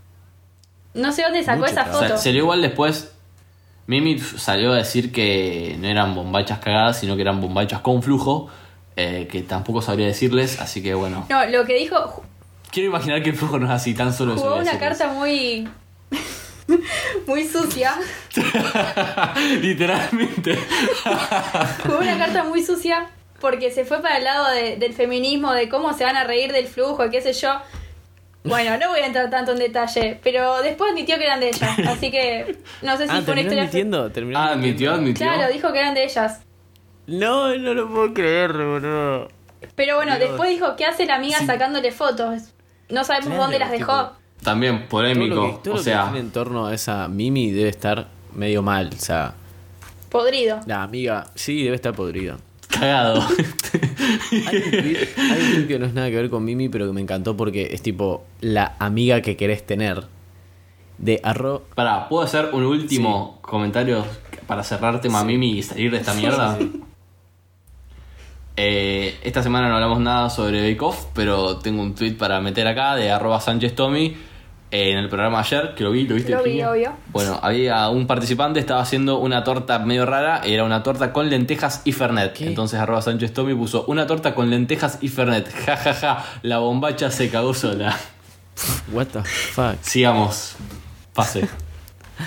[0.94, 1.96] No sé dónde sacó Mucho esa trabajo.
[1.96, 2.22] O sea, foto.
[2.22, 3.10] salió igual después.
[3.86, 8.48] Mimi salió a decir que no eran bombachas cagadas, sino que eran bombachas con flujo.
[8.96, 11.26] eh, que tampoco sabría decirles, así que bueno.
[11.28, 12.22] No, lo que dijo,
[12.70, 14.80] Quiero imaginar que el flujo no es así, tan solo jugó una decirles.
[14.98, 15.68] carta muy...
[17.26, 17.94] muy sucia.
[19.60, 20.58] Literalmente.
[21.84, 23.06] Jugó una carta muy sucia
[23.40, 26.52] porque se fue para el lado de- del feminismo, de cómo se van a reír
[26.52, 27.54] del flujo, qué sé yo.
[28.44, 31.78] Bueno, no voy a entrar tanto en detalle, pero después admitió que eran de ellas,
[31.88, 33.62] así que no sé si Ah, fue una historia...
[33.62, 34.10] admitiendo.
[34.12, 35.26] Terminó Ah, admitió, admitió.
[35.26, 36.42] Claro, dijo que eran de ellas.
[37.06, 39.28] No, no lo puedo creer, boludo.
[39.74, 40.28] Pero bueno, Dios.
[40.30, 41.46] después dijo, ¿qué hace la amiga Sí.
[41.46, 42.52] sacándole fotos?
[42.90, 44.08] No sabemos Claro, dónde las dejó.
[44.08, 45.34] tipo, También Todo polémico.
[45.34, 48.06] lo que, todo o lo que sea, gira en torno a esa Mimi debe estar
[48.34, 48.90] medio mal.
[48.94, 49.34] O sea,
[50.10, 50.60] Podrido.
[50.66, 52.36] la amiga, sí, debe estar podrida.
[52.68, 53.20] cagado.
[54.46, 56.86] Hay un, tweet, hay un tweet que no es nada que ver con Mimi, pero
[56.86, 60.04] que me encantó porque es tipo la amiga que querés tener.
[60.98, 61.62] De arro.
[61.74, 64.04] Pará, ¿puedo hacer un último comentario
[64.46, 66.56] para cerrar tema Mimi y salir de esta mierda?
[68.56, 72.66] Eh, esta semana no hablamos nada sobre Bake Off, pero tengo un tweet para meter
[72.68, 74.16] acá de arroba Sánchez Tommy
[74.70, 76.32] en el programa ayer, que lo vi, ¿lo viste?
[76.32, 76.92] Lo vi, obvio.
[77.12, 81.82] Bueno, había un participante, estaba haciendo una torta medio rara, era una torta con lentejas
[81.84, 82.32] y fernet.
[82.32, 82.46] ¿Qué?
[82.46, 85.52] Entonces arroba Sánchez Tommy puso una torta con lentejas y fernet.
[85.64, 87.96] Ja, ja, ja, la bombacha se cagó sola.
[88.92, 89.76] What the fuck.
[89.80, 90.56] Sigamos.
[91.14, 91.48] Pase.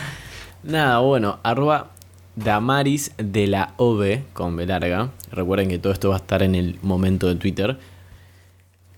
[0.64, 1.92] Nada, bueno, arroba
[2.36, 5.10] Damaris de la OV con B larga.
[5.32, 7.78] Recuerden que todo esto va a estar en el momento de Twitter.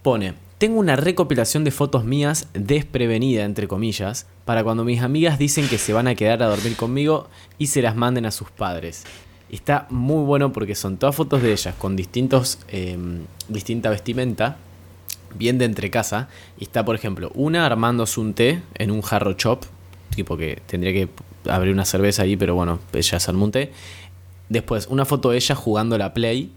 [0.02, 5.70] Pone, Tengo una recopilación de fotos mías desprevenida, entre comillas, para cuando mis amigas dicen
[5.70, 9.06] que se van a quedar a dormir conmigo y se las manden a sus padres.
[9.50, 12.98] Está muy bueno porque son todas fotos de ellas con distintos, eh,
[13.48, 14.58] distinta vestimenta,
[15.34, 16.28] bien de entre casa.
[16.60, 19.64] Y está, por ejemplo, una armándose un té en un jarro chop,
[20.14, 21.08] tipo que tendría que
[21.50, 23.72] abrir una cerveza ahí, pero bueno, ella se armó un té.
[24.50, 26.52] Después, una foto de ella jugando la Play.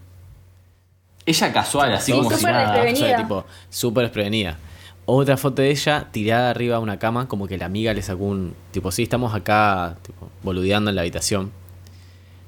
[1.25, 2.63] Ella casual, así Sí, como si súper nada.
[2.73, 3.05] desprevenida.
[3.05, 4.57] O sea, tipo, súper desprevenida.
[5.05, 8.23] Otra foto de ella tirada arriba de una cama, como que la amiga le sacó
[8.25, 8.53] un.
[8.71, 11.51] Tipo, sí, estamos acá, tipo, boludeando en la habitación.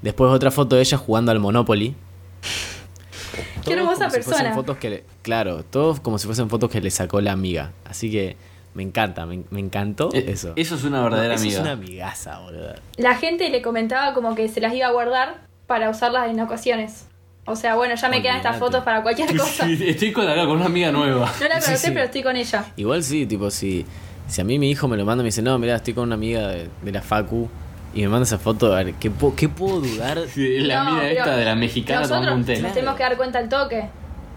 [0.02, 1.94] Después otra foto de ella jugando al Monopoly.
[3.64, 4.54] Qué hermosa persona.
[4.54, 7.72] fotos que le- claro, todos como si fuesen fotos que le sacó la amiga.
[7.84, 8.36] Así que
[8.74, 10.52] me encanta, me, me encantó Eh, eso.
[10.56, 11.56] Eso es una verdadera Eso amiga.
[11.56, 12.74] Es una amigaza, boludo.
[12.96, 17.06] La gente le comentaba como que se las iba a guardar para usarlas en ocasiones.
[17.46, 19.66] O sea, bueno, ya me quedan estas fotos para cualquier cosa.
[19.66, 21.32] Sí, Estoy con, acá con una amiga nueva.
[21.40, 21.90] No la Sí, sí.
[21.92, 22.64] pero estoy con ella.
[22.76, 23.86] Igual sí, tipo, si,
[24.28, 26.04] si a mí mi hijo me lo manda y me dice, no, mira, estoy con
[26.04, 27.48] una amiga de, de la Facu
[27.94, 30.18] y me manda esa foto, a ver, ¿qué, po- qué puedo dudar?
[30.34, 32.60] Sí, La No, pero esta de la mexicana tomando un té.
[32.60, 33.88] nos tenemos que dar cuenta al toque.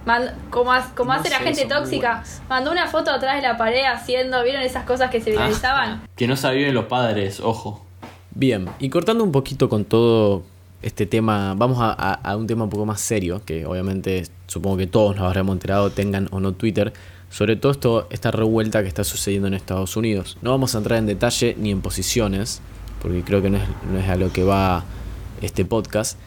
[0.06, 2.24] Mand- como ha- como No hace la gente tóxica.
[2.48, 6.02] Mandó una foto atrás de la pared haciendo, ¿vieron esas cosas que se viralizaban?
[6.16, 7.84] Que no sabían los padres, ojo.
[8.32, 10.44] Bien, y cortando un poquito con todo
[10.82, 14.88] este tema, vamos a, a- un tema un poco más serio, que obviamente supongo que
[14.88, 16.94] todos nos habremos enterado, tengan o no Twitter,
[17.30, 20.38] sobre todo esto, esta revuelta que está sucediendo en Estados Unidos.
[20.42, 22.62] No vamos a entrar en detalle ni en posiciones,
[23.02, 24.84] porque creo que no es, no es a lo que va
[25.42, 26.18] este podcast.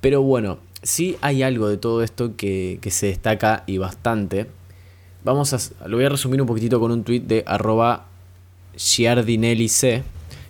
[0.00, 4.46] Pero bueno, sí hay algo de todo esto que, que se destaca y bastante.
[5.24, 8.06] Vamos a, lo voy a resumir un poquitito con un tweet de arroba
[8.76, 10.02] giardinellic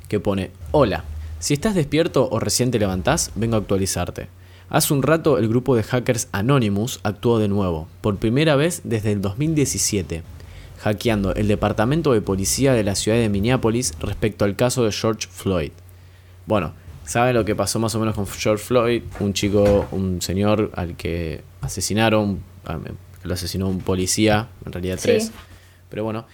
[0.09, 1.05] que pone, hola,
[1.45, 4.29] si estás despierto o recién te levantás, vengo a actualizarte.
[4.71, 9.13] Hace un rato el grupo de hackers Anonymous actuó de nuevo, por primera vez desde
[9.13, 10.23] el 2017,
[10.79, 15.29] hackeando el departamento de policía de la ciudad de Minneapolis respecto al caso de George
[15.31, 15.73] Floyd.
[16.47, 16.73] Bueno,
[17.05, 19.03] ¿saben lo que pasó más o menos con George Floyd?
[19.21, 22.43] Un chico, un señor al que asesinaron,
[23.23, 25.09] lo asesinó un policía, en realidad Sí.
[25.09, 25.31] tres.
[25.91, 26.25] Pero bueno,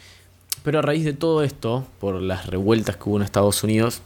[0.62, 4.02] pero a raíz de todo esto, por las revueltas que hubo en Estados Unidos,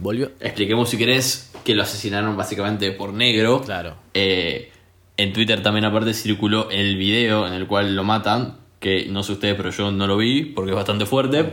[0.00, 0.30] volvió...
[0.40, 3.60] Expliquemos si querés que lo asesinaron básicamente por negro.
[3.62, 3.94] Claro.
[4.14, 4.70] Eh,
[5.16, 9.32] en Twitter también aparte circuló el video en el cual lo matan, que no sé
[9.32, 11.50] ustedes, pero yo no lo vi porque es bastante fuerte.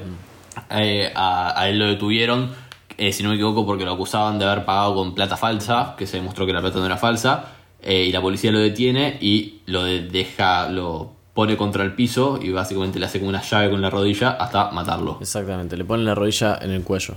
[0.70, 2.52] Eh, a, a él lo detuvieron,
[2.98, 6.08] eh, si no me equivoco, porque lo acusaban de haber pagado con plata falsa, que
[6.08, 9.62] se demostró que la plata no era falsa, eh, y la policía lo detiene y
[9.66, 13.70] lo de- deja, lo pone contra el piso y básicamente le hace como una llave
[13.70, 15.18] con la rodilla hasta matarlo.
[15.20, 17.16] Exactamente, le ponen la rodilla en el cuello.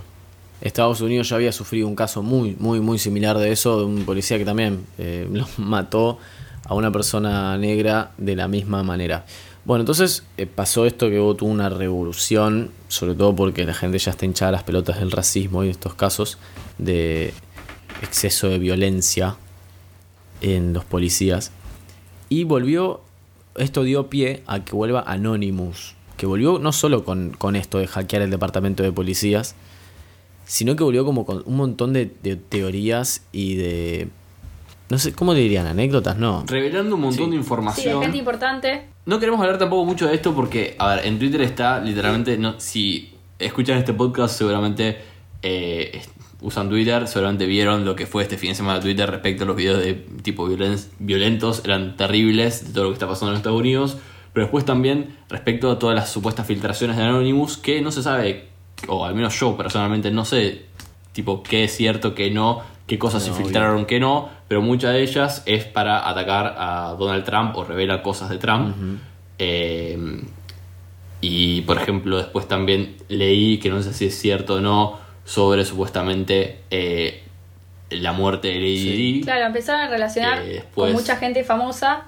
[0.61, 4.03] Estados Unidos ya había sufrido un caso muy, muy, muy similar de eso, de un
[4.03, 6.17] policía que también eh, mató
[6.65, 9.25] a una persona negra de la misma manera.
[9.65, 14.11] Bueno, entonces eh, pasó esto que hubo una revolución, sobre todo porque la gente ya
[14.11, 16.37] está hinchada las pelotas del racismo y de estos casos
[16.77, 17.33] de
[18.01, 19.35] exceso de violencia
[20.41, 21.51] en los policías.
[22.29, 23.01] Y volvió,
[23.55, 28.21] esto dio pie a que vuelva Anonymous, que volvió no solo con esto de hackear
[28.21, 29.55] el departamento de policías,
[30.51, 34.07] sino que volvió como con un montón de, de teorías y de...
[34.89, 35.67] No sé, ¿cómo le dirían?
[35.67, 36.17] ¿Anécdotas?
[36.17, 36.43] No.
[36.47, 37.19] Revelando un montón Sí.
[37.19, 38.01] de Sí, de información.
[38.01, 38.87] gente importante.
[39.05, 42.59] No queremos hablar tampoco mucho de esto porque, a ver, en Twitter está literalmente, no,
[42.59, 44.97] si escuchan este podcast seguramente
[45.43, 46.01] eh,
[46.41, 49.47] usan Twitter, seguramente vieron lo que fue este fin de semana de Twitter respecto a
[49.47, 49.93] los videos de
[50.23, 53.97] tipo violen- violentos, eran terribles de todo lo que está pasando en Estados Unidos,
[54.33, 58.48] pero después también respecto a todas las supuestas filtraciones de Anonymous que no se sabe,
[58.87, 60.65] o al menos yo personalmente no sé,
[61.13, 64.93] tipo, qué es cierto, qué no, qué cosas No, se filtraron, qué no, pero muchas
[64.93, 68.75] de ellas es para atacar a Donald Trump o revela cosas de Trump.
[69.37, 69.97] Eh,
[71.21, 75.65] y por ejemplo, después también leí, que no sé si es cierto o no, sobre
[75.65, 77.23] supuestamente eh,
[77.89, 78.91] la muerte de Lady Sí.
[78.91, 79.21] Di.
[79.21, 82.03] Claro, empezaron a relacionar Eh, después- con mucha gente famosa,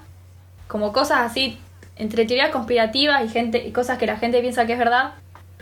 [0.66, 1.58] como cosas así,
[1.96, 5.12] entre teorías conspirativas y gente y cosas que la gente piensa que es verdad.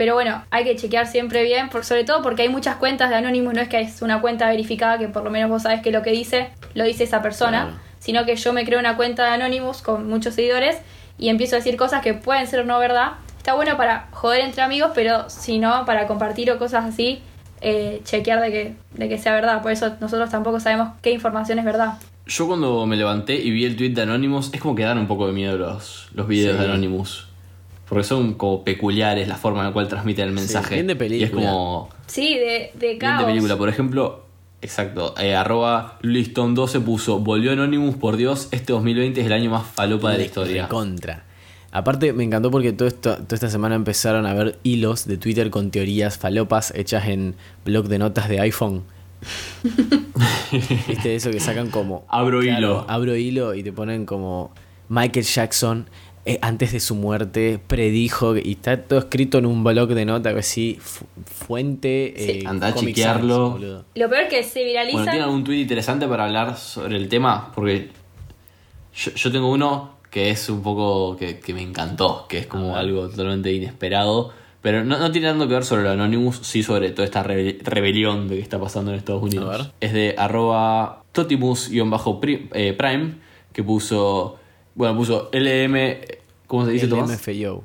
[0.01, 3.17] Pero bueno, hay que chequear siempre bien, por, sobre todo porque hay muchas cuentas de
[3.17, 5.91] Anonymous, no es que es una cuenta verificada que por lo menos vos sabés que
[5.91, 7.77] lo que dice, lo dice esa persona, Claro.
[7.99, 10.79] sino que yo me creo una cuenta de Anonymous con muchos seguidores
[11.19, 13.09] y empiezo a decir cosas que pueden ser no verdad.
[13.37, 17.21] Está bueno para joder entre amigos, pero si no, para compartir o cosas así,
[17.61, 19.61] eh, chequear de que, de que sea verdad.
[19.61, 21.99] Por eso nosotros tampoco sabemos qué información es verdad.
[22.27, 25.07] Yo cuando me levanté y vi el tweet de Anonymous, es como que dan un
[25.07, 26.63] poco de miedo los, los videos Sí.
[26.63, 27.27] de Anonymous.
[27.91, 30.77] Porque son como peculiares la forma en la cual transmiten el mensaje.
[30.77, 31.21] bien de película.
[31.21, 33.21] Y es como Sí, de, de bien caos.
[33.21, 33.57] de película.
[33.59, 34.25] Por ejemplo,
[34.63, 39.67] exacto, eh, arroba Liston12 puso, volvió Anonymous, por Dios, este 2020 es el año más
[39.67, 40.69] falopa de la historia.
[40.69, 41.25] Contra.
[41.73, 45.51] Aparte, me encantó porque todo esto, toda esta semana empezaron a ver hilos de Twitter
[45.51, 47.35] con teorías falopas hechas en
[47.65, 48.83] blog de notas de iPhone.
[50.89, 52.05] ¿Viste eso que sacan como.
[52.09, 52.85] Abro hilo.
[52.89, 54.53] Abro hilo y te ponen como.
[54.89, 55.89] Michael Jackson,
[56.35, 58.37] eh, antes de su muerte, predijo.
[58.37, 60.79] Y está todo escrito en un blog de notas, así.
[60.81, 62.15] fu- fuente.
[62.17, 62.31] Sí.
[62.31, 63.59] eh, Anda a chequearlo.
[63.61, 63.85] Sans.
[63.95, 64.99] Lo peor que se viralizan.
[64.99, 67.53] Bueno, ¿tiene algún tweet interesante para hablar sobre el tema?
[67.55, 67.91] Porque
[68.95, 71.17] yo, yo tengo uno que es un poco.
[71.17, 74.33] que, que me encantó, que es como algo totalmente inesperado.
[74.63, 77.57] Pero no, no tiene tanto que ver sobre lo Anonymous, sí sobre toda esta rebe-
[77.63, 79.49] rebelión de que está pasando en Estados Unidos.
[79.49, 79.67] A ver.
[79.81, 83.15] Es de arroba totimus-prime,
[83.53, 84.37] que puso.
[84.75, 85.77] Bueno, puso LM.
[86.51, 87.11] ¿Cómo se dice, El Tomás?
[87.11, 87.63] MFAO.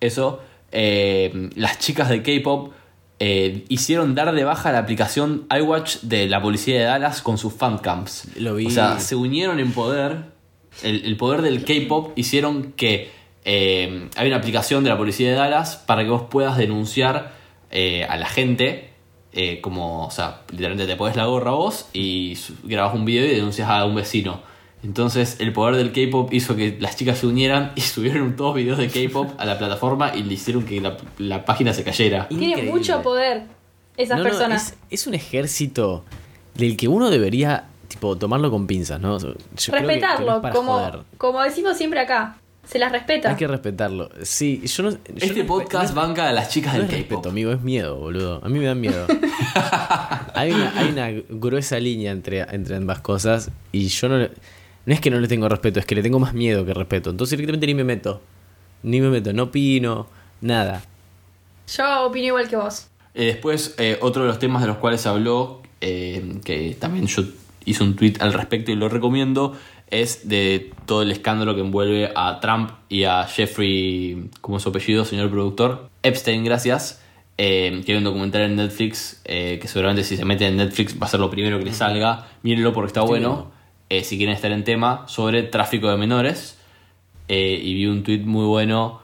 [0.00, 2.74] eso, eh, las chicas de K-pop
[3.20, 7.54] eh, hicieron dar de baja la aplicación iWatch de la policía de Dallas con sus
[7.54, 8.28] fancams.
[8.36, 8.66] Lo vi.
[8.66, 10.24] O sea, se unieron en poder.
[10.82, 13.10] El, el poder del K-pop hicieron que
[13.46, 17.32] eh, hay una aplicación de la policía de Dallas para que vos puedas denunciar
[17.70, 18.90] eh, a la gente.
[19.62, 23.70] como, o sea, literalmente te pones la gorra vos y grabas un video y denuncias
[23.70, 24.42] a un vecino.
[24.84, 28.78] Entonces, el poder del K-pop hizo que las chicas se unieran y subieron todos videos
[28.78, 32.28] de K-pop a la plataforma y le hicieron que la, la página se cayera.
[32.28, 32.72] Tiene Increíble.
[32.72, 33.42] mucho poder
[33.96, 34.68] esas No, no, personas.
[34.90, 36.04] es, es un ejército
[36.54, 39.18] del que uno debería, tipo, tomarlo con pinzas, ¿no?
[39.18, 40.98] Yo creo que- que no es Respetarlo, como, joder.
[41.18, 42.36] como decimos siempre acá.
[42.64, 43.30] Se las respeta.
[43.30, 44.10] Hay que respetarlo.
[44.22, 44.90] Sí, yo no.
[44.90, 47.00] yo Este no- podcast no- banca a las chicas No del K-pop.
[47.00, 48.40] respeto, amigo, es miedo, boludo.
[48.44, 49.06] A mí me dan miedo.
[50.34, 54.30] hay, una, hay una gruesa línea entre, entre ambas cosas y yo no le-
[54.88, 57.10] No es que no le tengo respeto, es que le tengo más miedo que respeto.
[57.10, 58.22] Entonces directamente ni me meto.
[58.82, 60.06] Ni me meto, no opino,
[60.40, 60.82] nada.
[61.76, 62.88] Yo opino igual que vos.
[63.12, 67.22] Eh, después, eh, otro de los temas de los cuales habló, eh, que también yo
[67.66, 69.58] hice un tweet al respecto y lo recomiendo,
[69.90, 74.70] es de todo el escándalo que envuelve a Trump y a Jeffrey, como es su
[74.70, 77.02] apellido, señor productor, Epstein, gracias.
[77.36, 80.98] eh, que hay un documental en Netflix, eh, que seguramente si se mete en Netflix
[80.98, 82.26] va a ser lo primero que le salga.
[82.42, 83.57] Mírenlo porque está bueno.
[83.88, 86.58] Eh, si quieren estar en tema, sobre tráfico de menores.
[87.28, 89.00] Eh, y vi un tweet muy bueno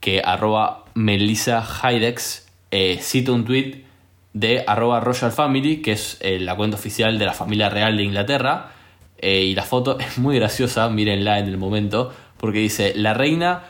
[0.00, 3.84] que arroba Melissa Hydex eh, cita un tweet
[4.32, 8.04] de arroba Royal Family, que es eh, la cuenta oficial de la familia real de
[8.04, 8.72] Inglaterra.
[9.20, 13.64] Y la foto es muy graciosa, mírenla en el momento, porque dice, la reina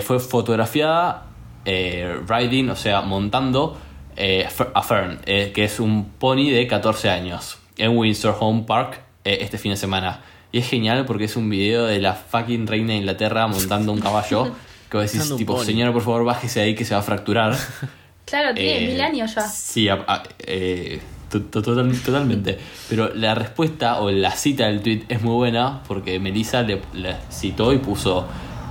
[0.00, 1.26] fue fotografiada
[1.66, 3.76] riding, o sea, montando
[4.16, 9.58] a Fern, que es un pony de 14 años, en Windsor Home Park eh, este
[9.58, 10.20] fin de semana.
[10.52, 14.00] Y es genial porque es un video de la fucking reina de Inglaterra montando un
[14.00, 14.52] caballo.
[14.90, 17.56] Que vos decís, tipo, señora, por favor, bájese ahí que se va a fracturar.
[18.26, 19.42] Claro, tiene Eh, mil años ya.
[19.42, 20.98] Sí, a- a- eh,
[21.28, 22.58] to- to- total- totalmente.
[22.88, 27.16] Pero la respuesta o la cita del tweet es muy buena porque Melissa le, le
[27.30, 28.26] citó y puso: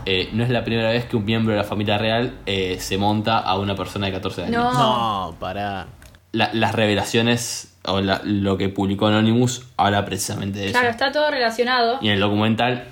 [0.07, 2.97] eh, No es la primera vez que un miembro de la familia real eh, se
[2.97, 4.63] monta a una persona de 14 años.
[4.73, 5.27] No.
[5.29, 5.85] No, para.
[6.31, 10.73] La- las revelaciones o la- lo que publicó Anonymous habla precisamente de eso.
[10.73, 11.99] Claro, está todo relacionado.
[12.01, 12.86] Y en el documental,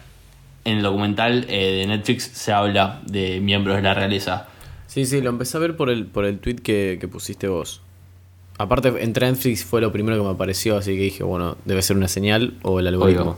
[0.66, 4.48] en el documental eh, de Netflix se habla de miembros de la realeza.
[4.88, 7.82] Sí, sí, lo empecé a ver por el, por el tweet que, que pusiste vos.
[8.58, 11.82] Aparte, entré en Netflix, fue lo primero que me apareció, así que dije, bueno, debe
[11.82, 13.38] ser una señal o el algoritmo.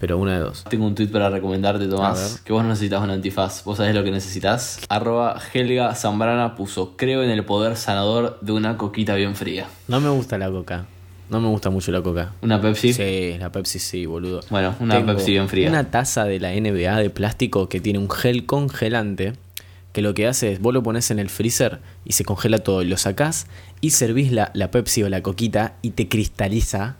[0.00, 0.64] Pero una de dos.
[0.64, 2.40] Tengo un tweet para recomendarte, Tomás.
[2.42, 3.62] Que vos no necesitas un antifaz.
[3.64, 4.80] Vos sabés lo que necesitas.
[4.88, 9.66] Arroba Helga Zambrana puso: Creo en el poder sanador de una coquita bien fría.
[9.88, 10.86] No me gusta la coca.
[11.28, 12.32] No me gusta mucho la coca.
[12.42, 12.92] ¿Una Pepsi?
[12.92, 14.40] Sí, la Pepsi sí, boludo.
[14.50, 15.68] Bueno, una Pepsi bien fría.
[15.68, 19.34] Una taza de la NBA de plástico que tiene un gel congelante.
[19.92, 22.82] Que lo que hace es, vos lo pones en el freezer y se congela todo.
[22.82, 23.48] Y lo sacás
[23.80, 26.96] y servís la, la Pepsi o la coquita y te cristaliza.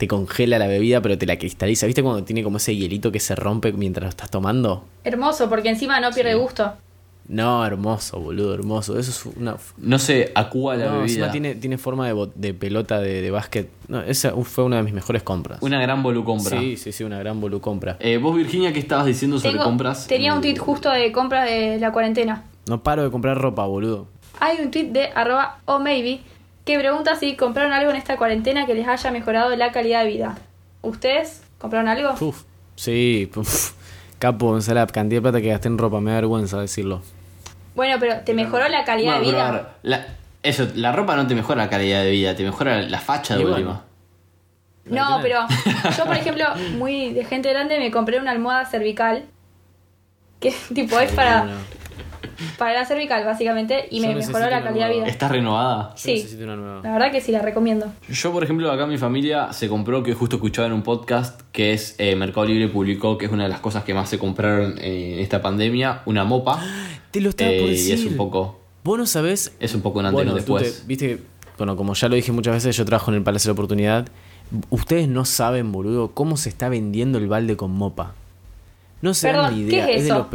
[0.00, 1.84] Te congela la bebida, pero te la cristaliza.
[1.84, 4.86] ¿Viste cuando tiene como ese hielito que se rompe mientras lo estás tomando?
[5.04, 6.72] Hermoso, porque encima no pierde gusto.
[7.28, 8.98] No, hermoso, boludo, hermoso.
[8.98, 9.56] Eso es una.
[9.76, 11.04] No se acúa la No, bebida.
[11.04, 13.68] encima tiene, tiene forma de, de pelota de, de básquet.
[13.88, 15.58] No, esa fue una de mis mejores compras.
[15.60, 16.58] Una gran volucompra.
[16.58, 17.98] Sí, sí, sí, una gran bolu compra.
[18.00, 20.06] Eh, vos, Virginia, ¿qué estabas diciendo sobre compras?
[20.06, 22.44] tenía un Eh, tweet justo de compras de la cuarentena.
[22.66, 24.06] No paro de comprar ropa, boludo.
[24.40, 26.20] Hay un tweet de arroba o maybe
[26.64, 30.10] que pregunta si compraron algo en esta cuarentena que les haya mejorado la calidad de
[30.10, 30.38] vida.
[30.82, 32.14] ¿Ustedes compraron algo?
[32.20, 32.42] Uf,
[32.76, 33.72] sí, uf.
[34.18, 37.02] Capo, o sea, la cantidad de plata que gasté en ropa, me da vergüenza decirlo.
[37.74, 39.50] Bueno, pero ¿te mejoró la calidad bueno, de vida?
[39.52, 40.06] ver, la-
[40.42, 43.44] eso, la ropa no te mejora la calidad de vida, te mejora la facha de
[43.44, 43.84] última.
[44.84, 45.40] No, pero
[45.96, 46.44] yo, por ejemplo,
[46.76, 49.24] muy de gente grande, me compré una almohada cervical.
[50.40, 51.46] Que tipo es para.
[52.58, 55.06] Para la cervical, básicamente, y Yo me mejoró la calidad de vida.
[55.06, 55.90] ¿Estás renovada?
[55.90, 56.12] Yo Sí.
[56.14, 56.80] necesito una nueva.
[56.82, 57.92] La verdad que sí, la recomiendo.
[58.08, 61.72] Yo, por ejemplo, acá mi familia se compró, que justo escuchaba en un podcast, que
[61.72, 64.76] es eh, Mercado Libre publicó, que es una de las cosas que más se compraron
[64.78, 66.62] eh, en esta pandemia, una mopa.
[67.10, 67.94] Te lo estaba por Eh, y decir.
[67.94, 69.52] es un poco, Vos no sabés.
[69.60, 70.84] es un poco un antes y Bueno, te- después.
[70.86, 71.22] viste, que-
[71.58, 74.08] bueno, como ya lo dije muchas veces, yo trabajo en el Palacio de la Oportunidad.
[74.70, 78.14] Ustedes no saben, boludo, cómo se está vendiendo el balde con mopa.
[79.02, 79.88] No se dan ni ¿qué idea.
[79.90, 80.18] es de eso?
[80.18, 80.26] los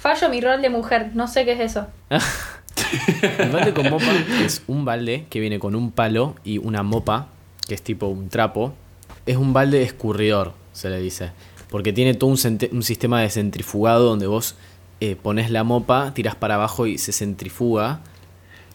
[0.00, 1.86] Fallo mi rol de mujer, no sé qué es eso.
[3.38, 4.06] El balde con mopa
[4.42, 7.28] es un balde que viene con un palo y una mopa,
[7.68, 8.72] que es tipo un trapo.
[9.26, 11.32] Es un balde escurridor, se le dice.
[11.68, 14.56] Porque tiene todo un, sistema de centrifugado donde vos
[15.00, 18.00] eh, pones la mopa, tirás para abajo y se centrifuga.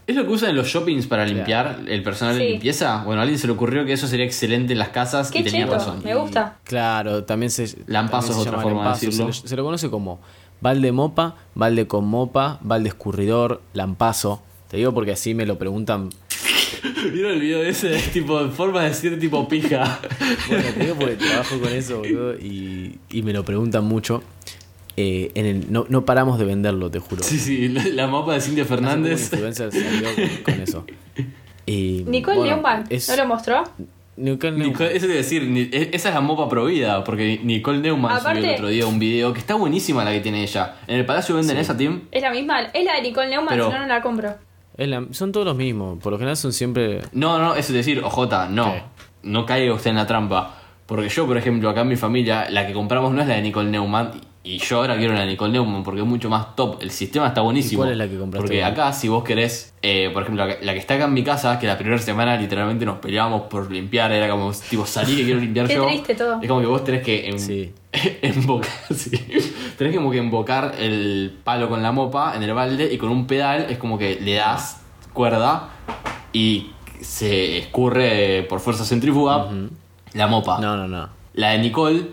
[0.06, 2.52] ¿Es lo que usan en los shoppings para limpiar el personal de Sí.
[2.52, 3.04] limpieza?
[3.04, 5.44] Bueno, a alguien se le ocurrió que eso sería excelente en las casas Qué y
[5.44, 6.04] tenía razón.
[6.06, 6.58] Me gusta.
[6.64, 7.76] Claro, también se.
[7.88, 9.34] Lampazo también es se otra llama forma de decirlo.
[9.34, 10.20] Se, lo, se lo conoce como
[10.66, 14.42] balde mopa, balde con mopa, balde escurridor, lampazo.
[14.68, 16.10] Te digo porque así me lo preguntan.
[17.14, 18.00] ¿Vieron el video ese?
[18.12, 20.00] tipo, forma de decir tipo pija.
[20.48, 24.24] Bueno, te digo porque trabajo con eso, boludo, y, y me lo preguntan mucho.
[24.98, 27.22] Eh, en el, no, no paramos de venderlo, te juro.
[27.22, 29.22] Sí, sí, la, la mopa de Cintia Fernández.
[29.32, 30.86] influencer salió con, con eso.
[31.68, 33.64] Y, Nicole bueno, Neumann, es- ¿no lo mostró?
[34.18, 34.68] Nicole Neumann.
[34.70, 38.14] Nicole, eso te iba a decir, e- esa es la mopa provida, porque Nicole Neumann
[38.18, 40.76] Aparte- subió el otro día un video que está buenísima la que tiene ella.
[40.88, 41.62] En el Palacio venden Sí.
[41.62, 42.02] esa, Tim.
[42.12, 44.36] Es la misma, es la de Nicole Neumann, Pero- si no, no la compro.
[44.78, 46.00] Es la- son todos los mismos.
[46.02, 47.00] Por lo general son siempre.
[47.14, 48.74] No, no, eso es decir, OJ, no.
[48.74, 48.84] ¿Qué?
[49.24, 50.60] No caiga usted en la trampa.
[50.86, 53.42] Porque yo, por ejemplo, acá en mi familia, la que compramos no es la de
[53.42, 54.12] Nicole Neumann.
[54.48, 56.78] Y yo ahora quiero la Nicole Neumann porque es mucho más top.
[56.80, 57.74] El sistema está buenísimo.
[57.74, 60.56] ¿Y cuál es la que compraste Porque acá, si vos querés, eh, por ejemplo, la
[60.60, 63.44] que- la que está acá en mi casa, que la primera semana literalmente nos peleábamos
[63.50, 65.88] por limpiar, era como, tipo, salí que quiero limpiar Qué yo.
[65.88, 66.40] triste todo.
[66.42, 67.74] Es como que vos tenés que Sí.
[68.22, 69.10] embocar, sí.
[69.80, 73.26] Tenés como que embocar el palo con la mopa en el balde y con un
[73.26, 74.82] pedal es como que le das
[75.14, 75.70] cuerda
[76.34, 76.68] y
[77.02, 79.48] se escurre por fuerza centrífuga
[80.14, 80.60] la mopa.
[80.60, 81.10] No, no, no.
[81.34, 82.04] La de Nicole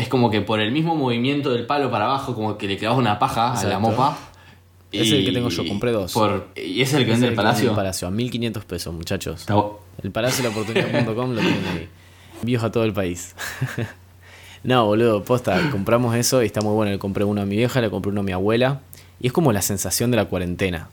[0.00, 2.98] es como que por el mismo movimiento del palo para abajo, como que le clavas
[2.98, 4.16] una paja a la mopa.
[4.90, 6.12] Es el que tengo yo, compré dos.
[6.12, 7.70] Por, ¿Y ese es el que Es vende el el que vende palacio?
[7.70, 9.46] el Palacio, a 1500 pesos, muchachos.
[10.02, 11.88] El palacio de la oportunidad.com lo tienen ahí.
[12.40, 13.36] Envíos a todo el país.
[14.64, 16.90] no, boludo, posta, compramos eso y está muy bueno.
[16.90, 18.80] Le compré uno a mi vieja, le compré uno a mi abuela.
[19.20, 20.88] Y es como la sensación de la cuarentena.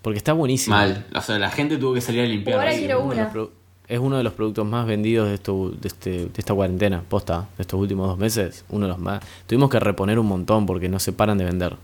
[0.00, 0.76] Porque está buenísimo.
[0.76, 1.04] Mal.
[1.14, 2.60] O sea, la gente tuvo que salir a limpiar.
[2.60, 3.50] Ahora quiero Uno
[3.92, 7.46] Es uno de los productos más vendidos de, esto, de, este, de esta cuarentena, posta,
[7.58, 8.64] de estos últimos dos meses.
[8.70, 9.22] Uno de los más.
[9.46, 11.76] Tuvimos que reponer un montón porque no se paran de vender.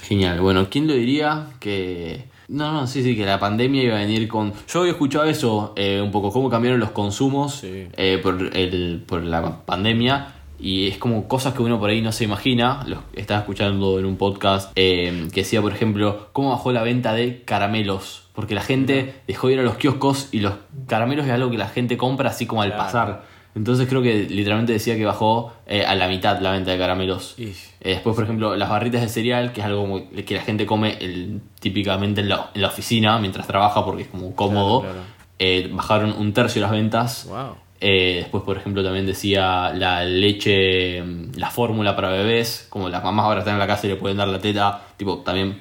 [0.00, 0.40] Genial.
[0.40, 2.26] Bueno, ¿quién lo diría que...
[2.46, 4.52] No, no, sí, sí, que la pandemia iba a venir con...
[4.68, 7.88] Yo había escuchado eso, eh, un poco, cómo cambiaron los consumos Sí.
[7.96, 10.35] eh, por, el, por la pandemia.
[10.58, 12.82] Y es como cosas que uno por ahí no se imagina.
[12.86, 17.12] Los estaba escuchando en un podcast eh, que decía, por ejemplo, cómo bajó la venta
[17.12, 18.24] de caramelos.
[18.34, 20.54] Porque la gente dejó de ir a los kioscos y los
[20.86, 22.84] caramelos es algo que la gente compra así como al Claro.
[22.84, 23.36] pasar.
[23.54, 27.34] Entonces creo que literalmente decía que bajó eh, a la mitad la venta de caramelos.
[27.38, 30.98] Eh, después, por ejemplo, las barritas de cereal, que es algo que la gente come
[31.00, 34.80] el- típicamente en la, en la oficina mientras trabaja porque es como cómodo.
[34.82, 34.98] Claro,
[35.38, 35.74] claro.
[35.74, 37.26] Bajaron un tercio las ventas.
[37.28, 37.56] Wow.
[37.80, 43.04] Eh, después, por ejemplo, también decía la leche, mm, la fórmula para bebés, como las
[43.04, 45.60] mamás ahora están en la casa y le pueden dar la teta, tipo, también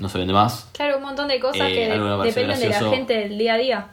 [0.00, 0.68] no se vende más.
[0.72, 3.86] Claro, un montón de cosas Eh, que dependen de la gente del día a día.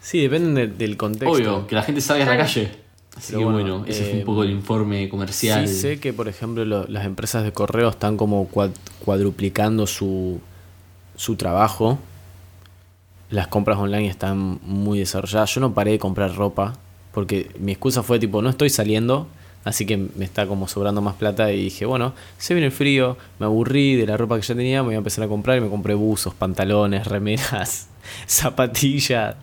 [0.00, 1.30] Sí, dependen de- del contexto.
[1.30, 2.70] Obvio, que la gente salga a la calle.
[3.16, 5.66] Así Pero que bueno, bueno, ese fue eh, un poco el informe comercial.
[5.66, 8.70] Sí sé que, por ejemplo, lo- las empresas de correo están como cuad-
[9.04, 10.40] cuadruplicando su,
[11.16, 11.98] su trabajo.
[13.30, 15.54] Las compras online están muy desarrolladas.
[15.54, 16.74] Yo no paré de comprar ropa
[17.12, 19.26] porque mi excusa fue tipo, no estoy saliendo,
[19.64, 23.16] así que me está como sobrando más plata y dije, bueno, se viene el frío,
[23.38, 25.60] me aburrí de la ropa que ya tenía, me voy a empezar a comprar y
[25.60, 27.88] me compré buzos, pantalones, remeras,
[28.26, 29.36] zapatillas.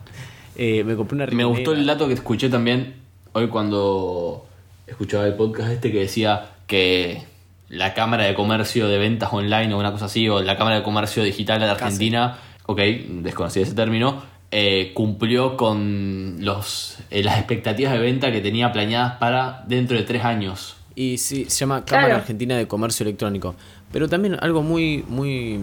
[0.56, 2.94] Eh, me compré una Me gustó el dato que escuché también
[3.34, 4.46] hoy cuando
[4.86, 7.24] escuchaba el podcast este que decía que
[7.68, 10.82] la Cámara de Comercio de Ventas Online o una cosa así, o la Cámara de
[10.82, 12.80] Comercio Digital de Argentina, ok,
[13.22, 19.14] desconocí ese término, eh, cumplió con los, eh, las expectativas de venta que tenía planeadas
[19.18, 20.76] para dentro de tres años.
[20.94, 22.20] Y sí, se llama Cámara Claro.
[22.22, 23.54] Argentina de Comercio Electrónico.
[23.92, 25.58] Pero también algo muy, muy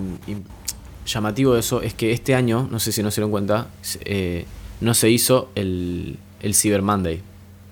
[1.06, 3.68] llamativo de eso es que este año, no sé si no se dieron cuenta,
[4.06, 4.45] eh,
[4.82, 7.22] no se hizo el, el Cyber Monday.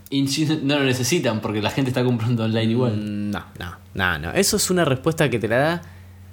[0.09, 0.23] Y
[0.63, 2.97] no lo necesitan porque la gente está comprando online igual.
[2.97, 4.31] Mm, No, no, no, no.
[4.33, 5.81] Eso es una respuesta que te la da.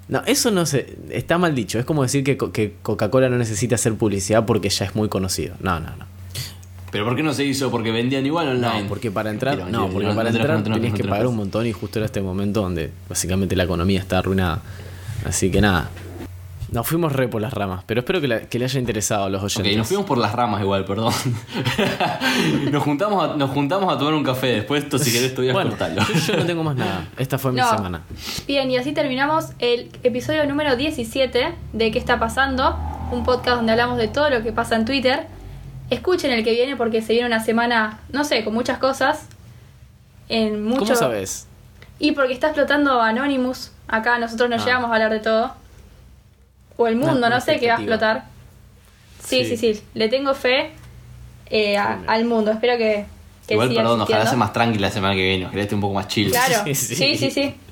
[0.08, 0.96] No, eso no se.
[1.10, 1.78] Está mal dicho.
[1.78, 5.54] Es como decir que, que Coca-Cola no necesita hacer publicidad porque ya es muy conocido.
[5.60, 6.06] No, no, no.
[6.90, 7.70] Pero ¿por qué no se hizo?
[7.70, 8.82] Porque vendían igual online.
[8.82, 11.26] No, porque para entrar, Mentira, no, mentira, porque no, para no entrar tenías que pagar
[11.26, 14.62] un montón y justo era este momento donde básicamente la economía está arruinada.
[15.26, 15.90] Así que nada,
[16.70, 19.28] Nos fuimos re por las ramas, pero espero que, la- que le haya interesado a
[19.30, 19.76] los Ok, oyentes.
[19.78, 21.14] nos fuimos por las ramas igual, perdón.
[22.70, 24.48] nos, juntamos a, nos juntamos a tomar un café.
[24.48, 26.02] Después esto, si querés, todavía Bueno, cortarlo.
[26.02, 27.06] yo, yo no tengo más nada.
[27.16, 27.70] Esta fue mi No.
[27.70, 28.02] semana.
[28.46, 32.76] Bien, y así terminamos el episodio número 17 de ¿Qué está pasando?
[33.10, 35.26] Un podcast donde hablamos de todo lo que pasa en Twitter.
[35.90, 39.26] Escuchen el que viene porque se viene una semana, no sé, con muchas cosas.
[40.28, 40.80] En mucho...
[40.80, 41.46] ¿Cómo sabes?
[41.98, 43.72] Y porque está explotando Anonymous.
[43.88, 44.64] Acá nosotros no Ah.
[44.64, 45.52] llegamos a hablar de todo.
[46.78, 48.24] O el mundo, no una sé qué va a explotar.
[49.22, 49.74] Sí, sí, Sí.
[49.74, 49.82] sí.
[49.94, 50.70] Le tengo fe
[51.50, 52.04] eh, a- Sí.
[52.06, 52.50] al mundo.
[52.52, 53.04] Espero que,
[53.46, 55.46] que Igual, siga perdón, ojalá sea más tranquila la semana que viene.
[55.46, 56.30] Ojalá esté un poco más chill.
[56.30, 57.16] Claro, Sí, sí, sí.
[57.16, 57.54] sí, sí.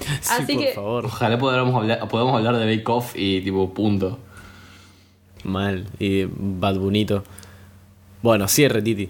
[0.00, 1.06] Sí, Así por que- favor.
[1.06, 4.18] Ojalá podamos hablar, podamos hablar de Bake Off y tipo punto.
[5.42, 5.86] Mal.
[5.98, 7.24] Y Bad Bunito.
[8.22, 9.08] Bueno, cierre, Titi.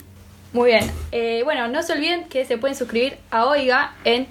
[0.54, 0.90] Muy bien.
[1.12, 4.26] Eh, bueno, no se olviden que se pueden suscribir a Oiga en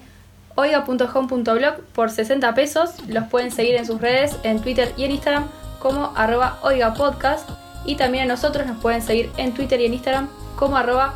[0.56, 2.90] oiga.home.blog por 60 pesos.
[3.08, 5.48] Los pueden seguir en sus redes, en Twitter y en Instagram
[5.78, 7.48] como arroba oigapodcast.
[7.84, 11.14] Y también a nosotros nos pueden seguir en Twitter y en Instagram como arroba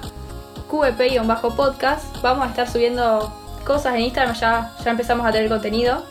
[0.70, 2.22] qvp-podcast.
[2.22, 3.32] Vamos a estar subiendo
[3.64, 6.04] cosas en Instagram, ya, ya empezamos a tener contenido.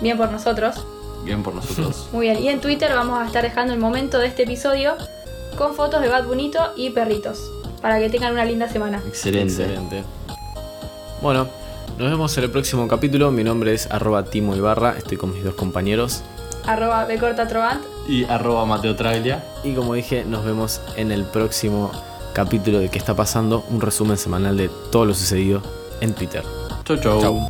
[0.00, 0.84] Bien por nosotros.
[1.24, 2.08] Bien por nosotros.
[2.12, 4.96] Muy bien, y en Twitter vamos a estar dejando el momento de este episodio
[5.56, 7.38] con fotos de Bad Bunito y perritos.
[7.80, 9.02] Para que tengan una linda semana.
[9.06, 9.62] Excelente.
[9.62, 10.04] Excelente.
[11.20, 11.46] Bueno,
[11.98, 13.30] nos vemos en el próximo capítulo.
[13.30, 14.96] Mi nombre es arroba Timo Ibarra.
[14.96, 16.22] Estoy con mis dos compañeros.
[16.66, 17.82] Arroba becortatrovant.
[18.08, 19.44] Y arroba Mateo Traglia.
[19.64, 21.90] Y como dije, nos vemos en el próximo
[22.32, 23.64] capítulo de qué está pasando.
[23.70, 25.62] Un resumen semanal de todo lo sucedido
[26.00, 26.42] en Twitter.
[26.84, 27.20] Chau, chau.
[27.20, 27.48] Chau.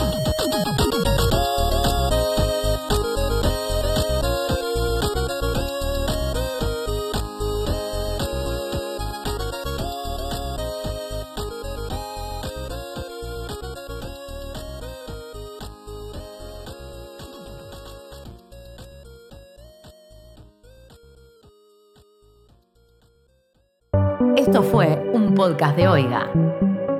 [25.52, 26.32] Podcast de Oiga.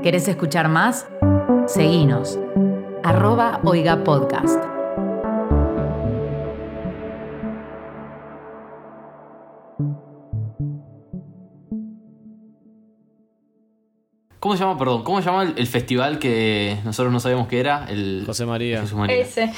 [0.03, 1.07] ¿Querés escuchar más?
[1.66, 2.38] Seguinos.
[3.03, 4.62] Arroba Oiga Podcast.
[14.38, 15.03] ¿Cómo se llama, perdón?
[15.03, 17.86] ¿Cómo se llama el, el festival que nosotros no sabíamos qué era?
[17.88, 18.82] El José María.
[18.82, 19.16] Jesús María.
[19.16, 19.50] Ese.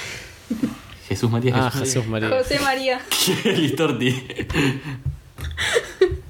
[1.08, 1.52] Jesús María.
[1.56, 2.28] Ah, Jesús María.
[2.28, 3.00] José María.
[3.44, 4.24] Listorti.